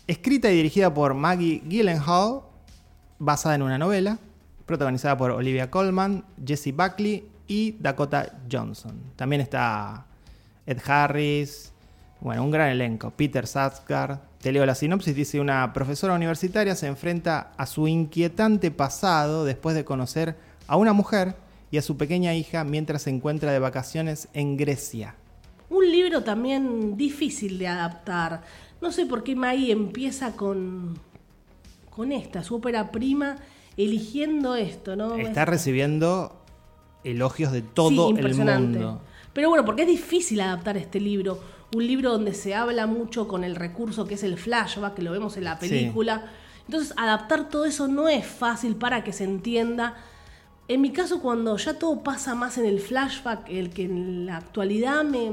[0.07, 2.41] escrita y dirigida por Maggie Gyllenhaal,
[3.17, 4.19] basada en una novela,
[4.65, 9.01] protagonizada por Olivia Colman, Jesse Buckley y Dakota Johnson.
[9.15, 10.05] También está
[10.65, 11.71] Ed Harris,
[12.19, 13.11] bueno, un gran elenco.
[13.11, 14.33] Peter Sarsgaard.
[14.44, 19.74] Te leo la sinopsis, dice una profesora universitaria se enfrenta a su inquietante pasado después
[19.76, 20.36] de conocer
[20.68, 21.36] a una mujer
[21.72, 25.16] y a su pequeña hija mientras se encuentra de vacaciones en Grecia.
[25.70, 28.41] Un libro también difícil de adaptar.
[28.82, 31.00] No sé por qué Maggie empieza con,
[31.89, 33.38] con esta, su ópera prima,
[33.78, 35.16] eligiendo esto, ¿no?
[35.16, 36.44] Está Es- recibiendo
[37.06, 38.78] elogios de Sí, todo el impresionante.
[38.80, 39.02] mundo.
[39.32, 41.39] Pero bueno, porque es difícil adaptar este libro.
[41.74, 45.11] Un libro donde se habla mucho con el recurso que es el flashback, que lo
[45.11, 45.67] vemos en la Sí.
[45.69, 46.26] película.
[46.67, 49.95] Entonces, adaptar todo eso no es fácil para que se entienda.
[50.67, 54.38] En mi caso, cuando ya todo pasa más en el flashback, el que en la
[54.38, 55.32] actualidad me,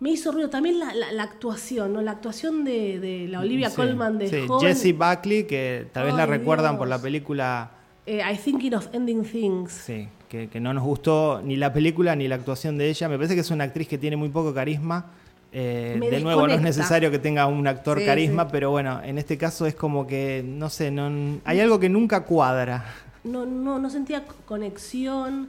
[0.00, 0.48] me hizo ruido.
[0.50, 2.02] También la, la- la actuación, ¿no?
[2.02, 4.46] La actuación de, de la Olivia Sí, Colman de sí.
[4.46, 4.68] joven.
[4.68, 7.70] Jessie Buckley, que tal vez la recuerdan por la película
[8.06, 9.72] eh, I Thinking of Ending Things.
[9.72, 13.08] Sí, que, que no nos gustó ni la película ni la actuación de ella.
[13.08, 15.06] Me parece que es una actriz que tiene muy poco carisma.
[15.54, 18.48] Eh, de nuevo, no es necesario que tenga un actor Sí, carisma, sí.
[18.52, 22.24] pero bueno, en este caso es como que, no sé, no, hay algo que nunca
[22.24, 22.84] cuadra.
[23.24, 25.48] no, no, no sentía co- conexión.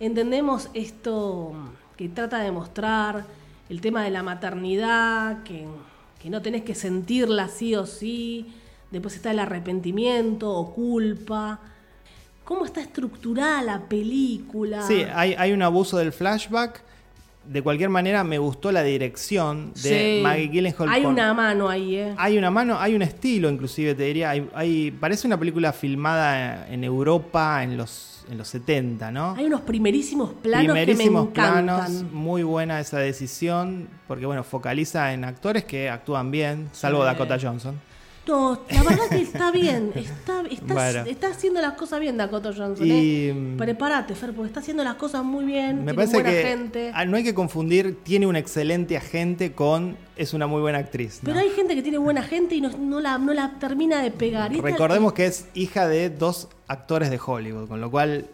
[0.00, 1.52] Entendemos esto
[1.96, 3.24] que trata de mostrar,
[3.68, 5.66] el tema de la maternidad, que,
[6.20, 8.52] que no tenés que sentirla sí o sí.
[8.90, 11.58] Después está el arrepentimiento o culpa.
[12.44, 14.82] ¿Cómo está estructurada la película?
[14.82, 16.82] Sí, hay, hay un abuso del flashback.
[17.44, 20.20] De cualquier manera, me gustó la dirección de Sí.
[20.22, 20.88] Maggie Gyllenhaal.
[20.88, 22.14] Hay con- una mano ahí, ¿eh?
[22.16, 24.30] Hay una mano, hay un estilo, inclusive te diría.
[24.30, 29.34] Hay, hay- parece una película filmada en Europa en los, en los 70, ¿no?
[29.36, 31.64] Hay unos primerísimos planos Primerísimos que me encantan.
[31.86, 37.06] planos, muy buena esa decisión, porque bueno, focaliza en actores que actúan bien, salvo Sí.
[37.06, 37.74] Dakota Johnson.
[38.26, 39.90] No, la verdad que está bien.
[39.96, 41.04] Está, está, Bueno.
[41.06, 42.86] está haciendo las cosas bien Dakota Johnson.
[42.86, 43.34] Y, ¿eh?
[43.34, 45.78] mm, Prepárate, Fer, porque está haciendo las cosas muy bien.
[45.84, 46.90] Me tiene parece buena que gente.
[46.94, 51.18] ah, no hay que confundir, tiene un excelente agente con es una muy buena actriz.
[51.22, 51.26] ¿no?
[51.26, 54.12] Pero hay gente que tiene buena gente y no, no la, no la termina de
[54.12, 54.52] pegar.
[54.54, 58.28] Recordemos que es hija de dos actores de Hollywood, con lo cual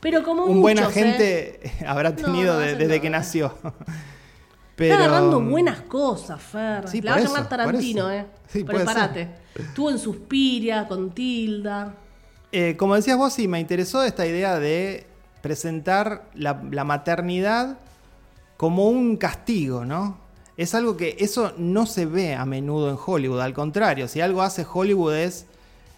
[0.00, 0.82] pero como un buen ¿eh?
[0.82, 3.02] agente habrá tenido no, de- eso desde no.
[3.02, 3.54] que nació.
[4.76, 6.88] Pero, Está agarrando buenas cosas, Fer.
[6.88, 8.10] Sí, la va a llamar Tarantino.
[8.10, 8.26] ¿eh?
[8.48, 9.28] Sí, puede Prepárate.
[9.54, 11.94] Estuvo en Suspiria, con Tilda.
[12.50, 15.06] Eh, como decías vos, sí, me interesó esta idea de
[15.42, 17.78] presentar la, la maternidad
[18.56, 20.18] como un castigo, ¿no?
[20.56, 24.42] Es algo que eso no se ve a menudo en Hollywood, al contrario, si algo
[24.42, 25.46] hace Hollywood es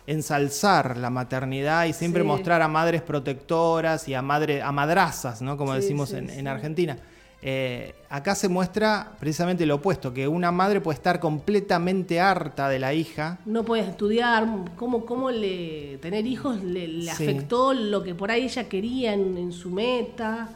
[0.07, 2.29] ensalzar la maternidad y siempre Sí.
[2.29, 5.57] mostrar a madres protectoras y a, madre, a madrazas, ¿no?
[5.57, 6.47] Como Sí, decimos sí, en.
[6.49, 6.99] Argentina.
[7.47, 12.79] Eh, acá se muestra precisamente lo opuesto, que una madre puede estar completamente harta de
[12.79, 17.11] la hija, No puedes estudiar, cómo, cómo le, tener hijos le, le Sí.
[17.11, 20.49] afectó lo que por ahí ella quería en, en su meta,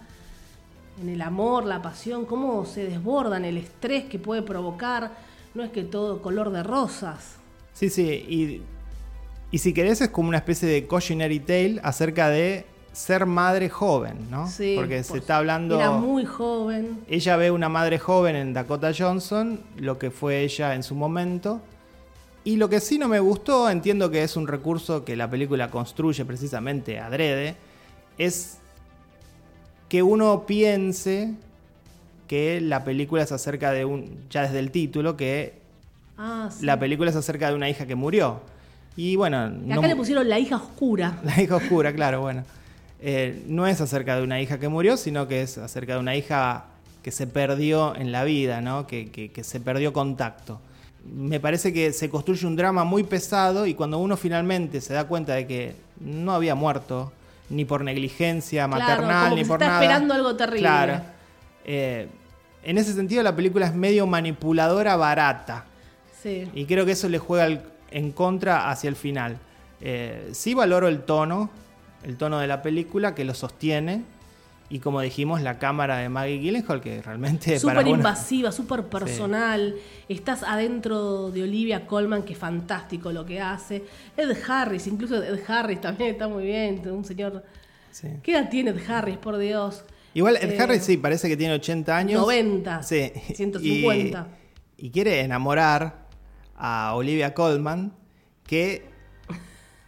[1.03, 5.12] en el amor, la pasión, cómo se desbordan, el estrés que puede provocar.
[5.55, 7.36] No es que todo color de rosas.
[7.74, 8.62] Sí, sí, y,
[9.51, 12.64] y si querés es como una especie de cautionary tale acerca de
[12.99, 14.49] ser madre joven, ¿no?
[14.49, 15.77] Sí, Porque se por- está hablando...
[15.77, 16.99] Era muy joven.
[17.09, 21.61] Ella ve una madre joven en Dakota Johnson, lo que fue ella en su momento.
[22.43, 25.71] Y lo que sí no me gustó, entiendo que es un recurso que la película
[25.71, 27.55] construye precisamente adrede,
[28.19, 28.59] es
[29.89, 31.35] que uno piense
[32.27, 35.55] que la película es acerca de un, ya desde el título, que
[36.19, 36.67] Ah, sí.
[36.67, 38.41] la película es acerca de una hija que murió.
[38.97, 41.21] Y bueno, Y acá no- le pusieron la hija oscura.
[41.25, 42.43] la hija oscura, claro, bueno.
[43.01, 46.17] Eh, no es acerca de una hija que murió, sino que es acerca de una
[46.17, 46.65] hija
[47.03, 48.87] que se perdió en la vida, ¿no?
[48.87, 50.61] Que, que- que se perdió contacto.
[51.05, 55.05] Me parece que se construye un drama muy pesado y cuando uno finalmente se da
[55.05, 57.13] cuenta de que no había muerto,
[57.51, 59.83] ni por negligencia Claro, maternal, como ni se por está nada.
[59.83, 60.61] esperando algo terrible.
[60.61, 61.01] Claro.
[61.65, 62.09] Eh,
[62.65, 65.65] en ese sentido, la película es medio manipuladora barata.
[66.23, 66.51] Sí.
[66.53, 69.39] Y creo que eso le juega en contra hacia el final.
[69.81, 71.49] Eh, sí valoro el tono,
[72.03, 74.03] el tono de la película que lo sostiene.
[74.71, 79.75] Y como dijimos, la cámara de Maggie Gyllenhaal, que realmente Súper invasiva, súper personal.
[80.11, 83.85] Estás adentro de Olivia Colman, que es fantástico lo que hace.
[84.15, 86.83] Ed Harris, incluso Ed Harris también está muy bien.
[86.91, 87.43] Un señor.
[87.91, 88.09] Sí.
[88.23, 89.85] ¿Qué edad tiene Ed Harris, por Dios?
[90.13, 92.21] Igual Ed Eh, Harris sí, parece que tiene 80 años.
[92.21, 93.11] 90, Sí.
[93.35, 94.29] 150.
[94.77, 96.09] Y, y quiere enamorar
[96.57, 97.95] a Olivia Colman,
[98.47, 98.85] que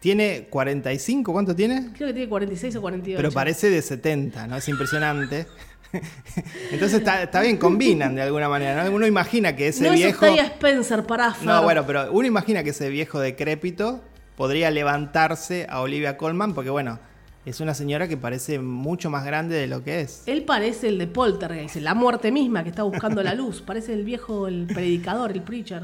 [0.01, 1.90] tiene 45, ¿cuánto tiene?
[1.94, 3.16] Creo que tiene 46 o 48.
[3.18, 4.57] Pero parece de 70, ¿no?
[4.57, 5.46] Es impresionante.
[6.70, 8.90] Entonces está, está bien, combinan de alguna manera, ¿no?
[8.90, 10.24] Uno imagina que ese no viejo.
[10.24, 11.46] es Spencer, Fer.
[11.46, 14.01] No, bueno, pero uno imagina que ese viejo decrépito
[14.36, 16.98] podría levantarse a Olivia Colman, porque bueno,
[17.44, 20.22] es una señora que parece mucho más grande de lo que es.
[20.26, 23.61] Él parece el de Poltergeist, la muerte misma que está buscando la luz.
[23.61, 25.82] Parece el viejo, el predicador, el preacher.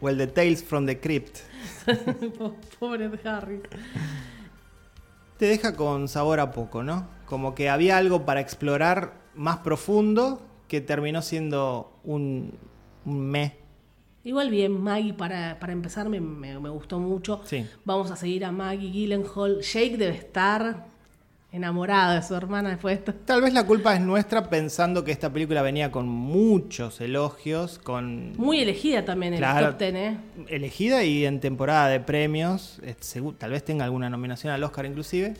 [0.00, 1.38] O el de Tales from the Crypt.
[2.78, 3.60] Pobre Ed Harris.
[5.38, 7.08] Te deja con sabor a poco, ¿no?
[7.26, 12.58] Como que había algo para explorar más profundo que terminó siendo un,
[13.04, 13.56] un me.
[14.24, 17.42] Igual bien, Maggie, para, para empezar, me, me- me gustó mucho.
[17.44, 17.66] Sí.
[17.84, 19.60] Vamos a seguir a Maggie Gyllenhaal.
[19.60, 20.86] Jake debe estar
[21.56, 23.14] enamorado de su hermana después de esto.
[23.24, 28.32] Tal vez la culpa es nuestra pensando que esta película venía con muchos elogios, con
[28.36, 29.66] Muy elegida también en Claro.
[29.66, 30.18] el top ten, ¿eh?
[30.48, 32.94] elegida y en temporada de premios, eh,
[33.38, 35.34] tal vez tenga alguna nominación al Oscar inclusive.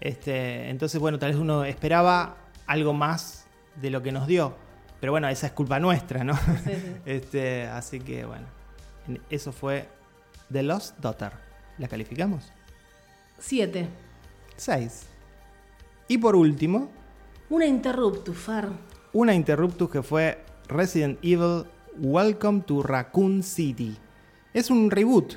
[0.00, 2.36] Este, entonces, bueno, tal vez uno esperaba
[2.66, 3.46] algo más
[3.80, 4.54] de lo que nos dio.
[5.00, 6.36] Pero bueno, esa es culpa nuestra, ¿no?
[6.36, 6.72] Sí, sí.
[7.06, 8.46] Este, así que bueno,
[9.08, 9.88] en- eso fue
[10.52, 11.32] The Lost Daughter.
[11.78, 12.52] ¿La calificamos?
[13.38, 13.88] Siete.
[14.56, 15.06] 6.
[16.08, 16.90] Y por último,
[17.50, 18.68] Una interruptus, Far.
[19.12, 21.64] una interruptus que fue Resident Evil
[21.96, 23.96] Welcome to Raccoon City.
[24.52, 25.34] Es un reboot.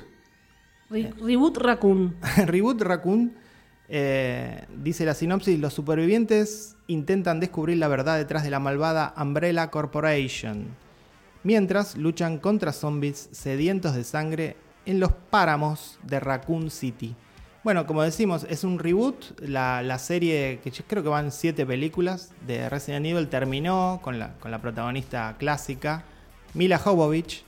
[0.90, 2.16] Re- Reboot Raccoon.
[2.46, 3.34] reboot Raccoon
[3.88, 9.70] eh, dice la sinopsis: Los supervivientes intentan descubrir la verdad detrás de la malvada Umbrella
[9.70, 10.66] Corporation,
[11.44, 14.56] mientras luchan contra zombies sedientos de sangre
[14.86, 17.14] en los páramos de Raccoon City.
[17.68, 19.38] Bueno, como decimos, es un reboot.
[19.42, 24.18] La, la serie, que yo creo que van siete películas de Resident Evil, terminó con
[24.18, 26.02] la, con la protagonista clásica,
[26.54, 27.44] Mila Jovovich.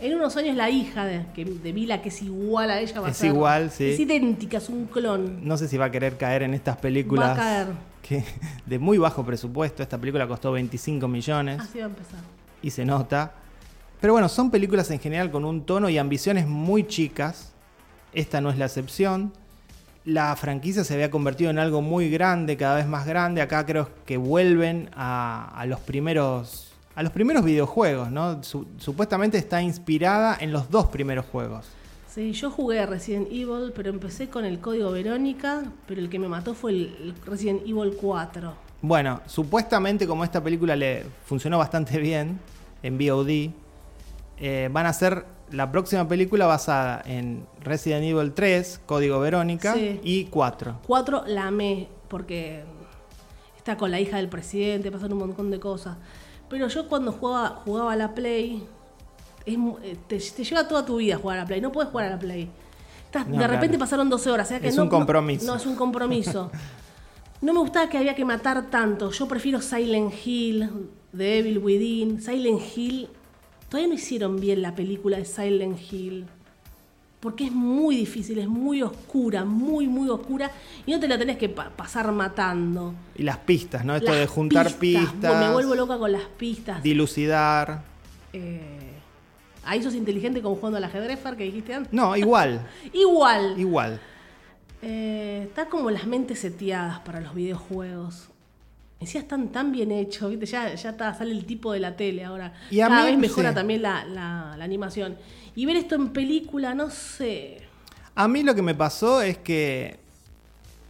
[0.00, 3.06] En unos años la hija de, que- de Mila, que es igual a ella, va
[3.06, 3.90] a Es ser- igual, sí.
[3.92, 5.46] Es idéntica, es un clon.
[5.46, 7.66] No sé si va a querer caer en estas películas Va a caer.
[8.02, 8.24] que
[8.66, 9.84] de muy bajo presupuesto.
[9.84, 12.18] Esta película costó 25 millones Así va a empezar.
[12.62, 13.32] y se nota.
[14.00, 17.52] Pero bueno, son películas en general con un tono y ambiciones muy chicas.
[18.12, 19.32] Esta no es la excepción.
[20.04, 23.40] La franquicia se había convertido en algo muy grande, cada vez más grande.
[23.40, 28.42] Acá creo que vuelven a, a los primeros a los primeros videojuegos, ¿no?
[28.42, 31.64] Su- supuestamente está inspirada en los dos primeros juegos.
[32.12, 36.18] Sí, yo jugué a Resident Evil, pero empecé con el código Verónica, pero el que
[36.18, 38.52] me mató fue el, el Resident Evil 4.
[38.82, 42.38] Bueno, supuestamente como esta película le funcionó bastante bien
[42.82, 43.50] en VOD,
[44.38, 50.00] eh, van a hacer la próxima película basada en Resident Evil 3, Código Verónica, Sí.
[50.02, 50.78] y 4.
[50.86, 52.64] 4 la amé, porque
[53.56, 55.96] está con la hija del presidente, pasan un montón de cosas.
[56.48, 58.66] Pero yo cuando jugaba, jugaba a la Play,
[59.46, 62.06] es eh, te, te lleva toda tu vida jugar a la Play, no puedes jugar
[62.06, 62.48] a la Play.
[63.06, 63.78] Estás- No, de repente claro.
[63.80, 64.46] pasaron 12 horas.
[64.46, 65.46] o sea que Es no- un no- compromiso.
[65.46, 66.50] No, es un compromiso.
[67.42, 69.10] No me gustaba que había que matar tanto.
[69.10, 70.70] Yo prefiero Silent Hill,
[71.16, 72.22] The Evil Within.
[72.22, 73.08] Silent Hill.
[73.72, 76.26] Todavía no hicieron bien la película de Silent Hill.
[77.20, 80.50] Porque es muy difícil, es muy oscura, muy, muy oscura.
[80.84, 82.92] Y no te la tenés que pa- pasar matando.
[83.16, 83.94] Y las pistas, ¿no?
[83.94, 86.82] Esto Las de juntar pistas, Me vuelvo loca con las pistas.
[86.82, 87.82] dilucidar.
[88.34, 88.90] Eh,
[89.64, 91.92] Ahí sos inteligente como jugando al ajedrez, Fer, que dijiste antes.
[91.92, 93.54] No, igual, Igual.
[93.58, 94.00] igual.
[94.82, 98.28] Eh, está como las mentes seteadas para los videojuegos.
[99.02, 100.46] Decía, están tan bien hechos, ¿viste?
[100.46, 102.52] Ya, ya está, sale el tipo de la tele ahora.
[102.70, 103.54] Y a Cada mí, vez mejora sí.
[103.54, 105.16] también la, la- la animación.
[105.54, 107.62] Y ver esto en película, no sé.
[108.14, 109.98] A mí lo que me pasó es que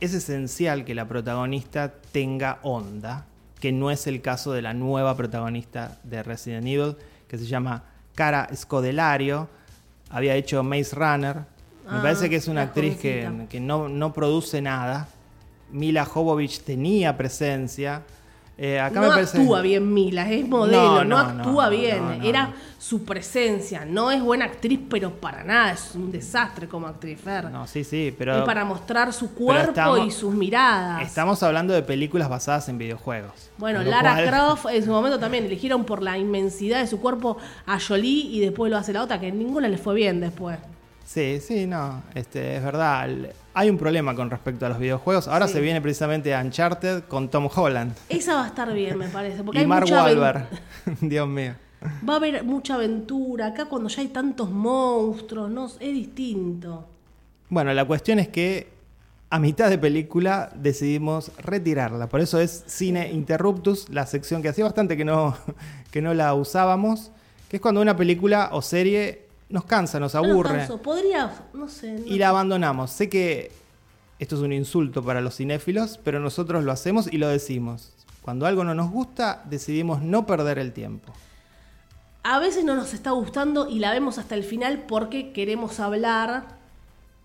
[0.01, 3.27] es esencial que la protagonista tenga onda,
[3.61, 6.97] que no es el caso de la nueva protagonista de Resident Evil,
[7.29, 7.85] que se llama
[8.15, 9.49] Cara Scodelario.
[10.11, 11.37] Había hecho Maze Runner.
[11.37, 15.09] Me Ah, parece que es una actriz que, que no, no produce nada.
[15.73, 18.03] Mila Jovovich tenía presencia.
[18.59, 19.39] Eh, acá no me parece...
[19.39, 22.21] actúa bien Mila, es modelo, No, no, no, actúa bien.
[22.23, 27.19] Era su presencia, no es buena actriz, pero para nada, es un desastre como actriz,
[27.19, 27.47] Fer.
[27.51, 28.39] No, sí, sí, pero...
[28.41, 31.03] es para mostrar su cuerpo estamos- y sus miradas.
[31.03, 33.51] Estamos hablando de películas basadas en videojuegos.
[33.57, 37.39] Bueno, Lara cual- Croft en su momento también eligieron por la inmensidad de su cuerpo
[37.67, 40.59] a Jolie y después lo hace la otra, que ninguna le fue bien después.
[41.05, 43.09] Sí, sí, no, este, es verdad.
[43.55, 45.29] Hay un problema con respecto a los videojuegos.
[45.29, 45.55] Ahora Sí.
[45.55, 49.43] se viene precisamente Uncharted con Tom Holland Esa va a estar bien, me parece.
[49.43, 50.47] Porque y hay Mark mucha Wahlberg.
[51.01, 51.55] Dios mío.
[52.09, 53.49] Va a haber mucha aventura.
[53.49, 56.87] Acá cuando ya hay tantos monstruos, no, es distinto.
[57.49, 58.69] Bueno, la cuestión es que
[59.29, 62.07] a mitad de película decidimos retirarla.
[62.09, 65.37] Por eso es Cine Interruptus, la sección que hacía bastante que no,
[65.91, 67.11] que no la usábamos,
[67.49, 69.22] que es cuando una película o serie
[69.53, 70.67] nos cansa, nos No nos aburre.
[70.83, 71.93] Podría, no sé.
[71.93, 72.91] no y la abandonamos.
[72.91, 73.53] Sé que
[74.19, 77.93] esto es un insulto para los cinéfilos, pero nosotros lo hacemos y lo decimos.
[78.23, 81.13] Cuando algo no nos gusta, decidimos no perder el tiempo.
[82.23, 86.62] A veces no nos está gustando y la vemos hasta el final porque queremos hablar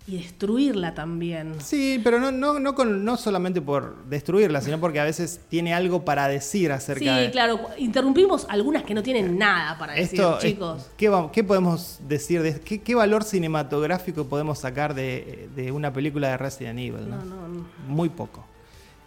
[0.08, 1.56] y destruirla también.
[1.60, 5.74] Sí, pero no, no, no, con- no solamente por destruirla, sino porque a veces tiene
[5.74, 7.60] algo para decir acerca Sí, de claro.
[7.78, 10.38] Interrumpimos algunas que no tienen nada para decir, esto.
[10.38, 10.90] es- chicos.
[10.96, 12.42] ¿qué, qué podemos decir?
[12.42, 17.10] De, qué, qué valor cinematográfico podemos sacar de, de una película de Resident Evil?
[17.10, 17.18] ¿no?
[17.18, 17.66] No, no, no.
[17.88, 18.46] Muy poco.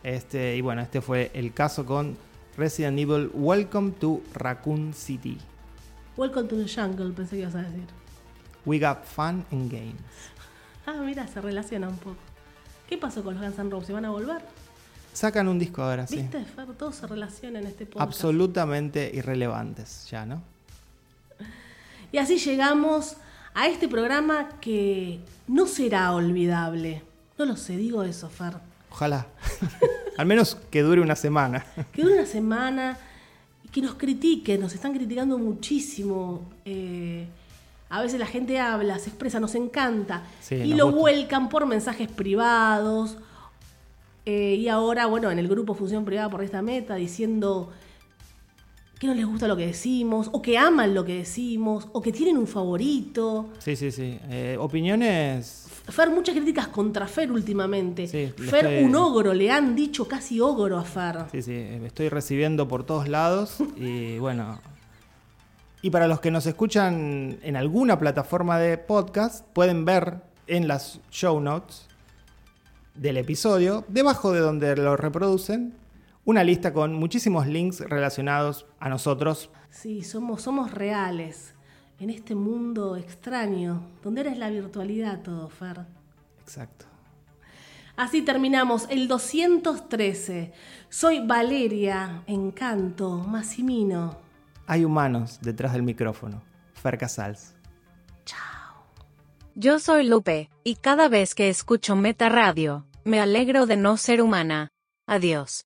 [0.02, 2.16] Este, y bueno, este fue el caso con
[2.58, 5.38] Resident Evil Welcome to Raccoon City.
[6.18, 7.84] Welcome to the jungle, pensé que ibas a decir.
[8.66, 9.94] We got fun and games.
[10.90, 12.16] Ah, mira, se relaciona un poco.
[12.88, 13.92] ¿Qué pasó con los Guns N' Roses?
[13.92, 14.40] ¿Van a volver?
[15.12, 16.16] Sacan un disco ahora, sí.
[16.16, 16.66] ¿Viste, Fer?
[16.74, 18.02] Todo se relaciona en este podcast.
[18.08, 20.42] Absolutamente irrelevantes ya, ¿no?
[22.12, 23.16] Y así llegamos
[23.54, 27.02] a este programa que no será olvidable.
[27.38, 28.54] No lo sé, digo eso, Fer.
[28.90, 29.26] Ojalá.
[30.18, 31.64] Al menos que dure una semana.
[31.92, 32.98] Que dure una semana
[33.64, 36.50] y que nos critiquen, nos están criticando muchísimo.
[36.64, 37.28] eh,
[37.90, 40.22] a veces la gente habla, se expresa, nos encanta.
[40.40, 41.00] Sí, y nos lo gusta.
[41.00, 43.18] vuelcan por mensajes privados.
[44.26, 47.70] eh, y ahora, bueno, en el grupo Función Privada por esta meta, diciendo
[48.98, 52.12] que no les gusta lo que decimos, o que aman lo que decimos, o que
[52.12, 53.48] tienen un favorito.
[53.58, 54.18] Sí, sí, sí.
[54.28, 55.66] Eh, opiniones.
[55.88, 58.06] Fer, muchas críticas contra Fer últimamente.
[58.06, 61.16] Sí, Fer, estoy- un ogro, le han dicho casi ogro a Fer.
[61.32, 61.54] Sí, sí.
[61.84, 63.56] Estoy recibiendo por todos lados.
[63.76, 64.60] Y bueno.
[65.82, 71.00] Y para los que nos escuchan en alguna plataforma de podcast, pueden ver en las
[71.10, 71.86] show notes
[72.94, 75.72] del episodio, debajo de donde lo reproducen,
[76.26, 79.48] una lista con muchísimos links relacionados a nosotros.
[79.70, 81.54] Sí, somos, somos reales
[81.98, 85.86] en este mundo extraño, donde ahora es la virtualidad todo, Fer.
[86.42, 86.84] Exacto.
[87.96, 90.52] Así terminamos el 213.
[90.88, 94.29] Soy Valeria, Encanto, Massimino.
[94.70, 96.44] Hay humanos detrás del micrófono.
[96.74, 97.56] Fer Casals.
[99.56, 104.22] Yo soy Lupe, y cada vez que escucho Meta Radio, me alegro de no ser
[104.22, 104.68] humana.
[105.08, 105.58] Adiós.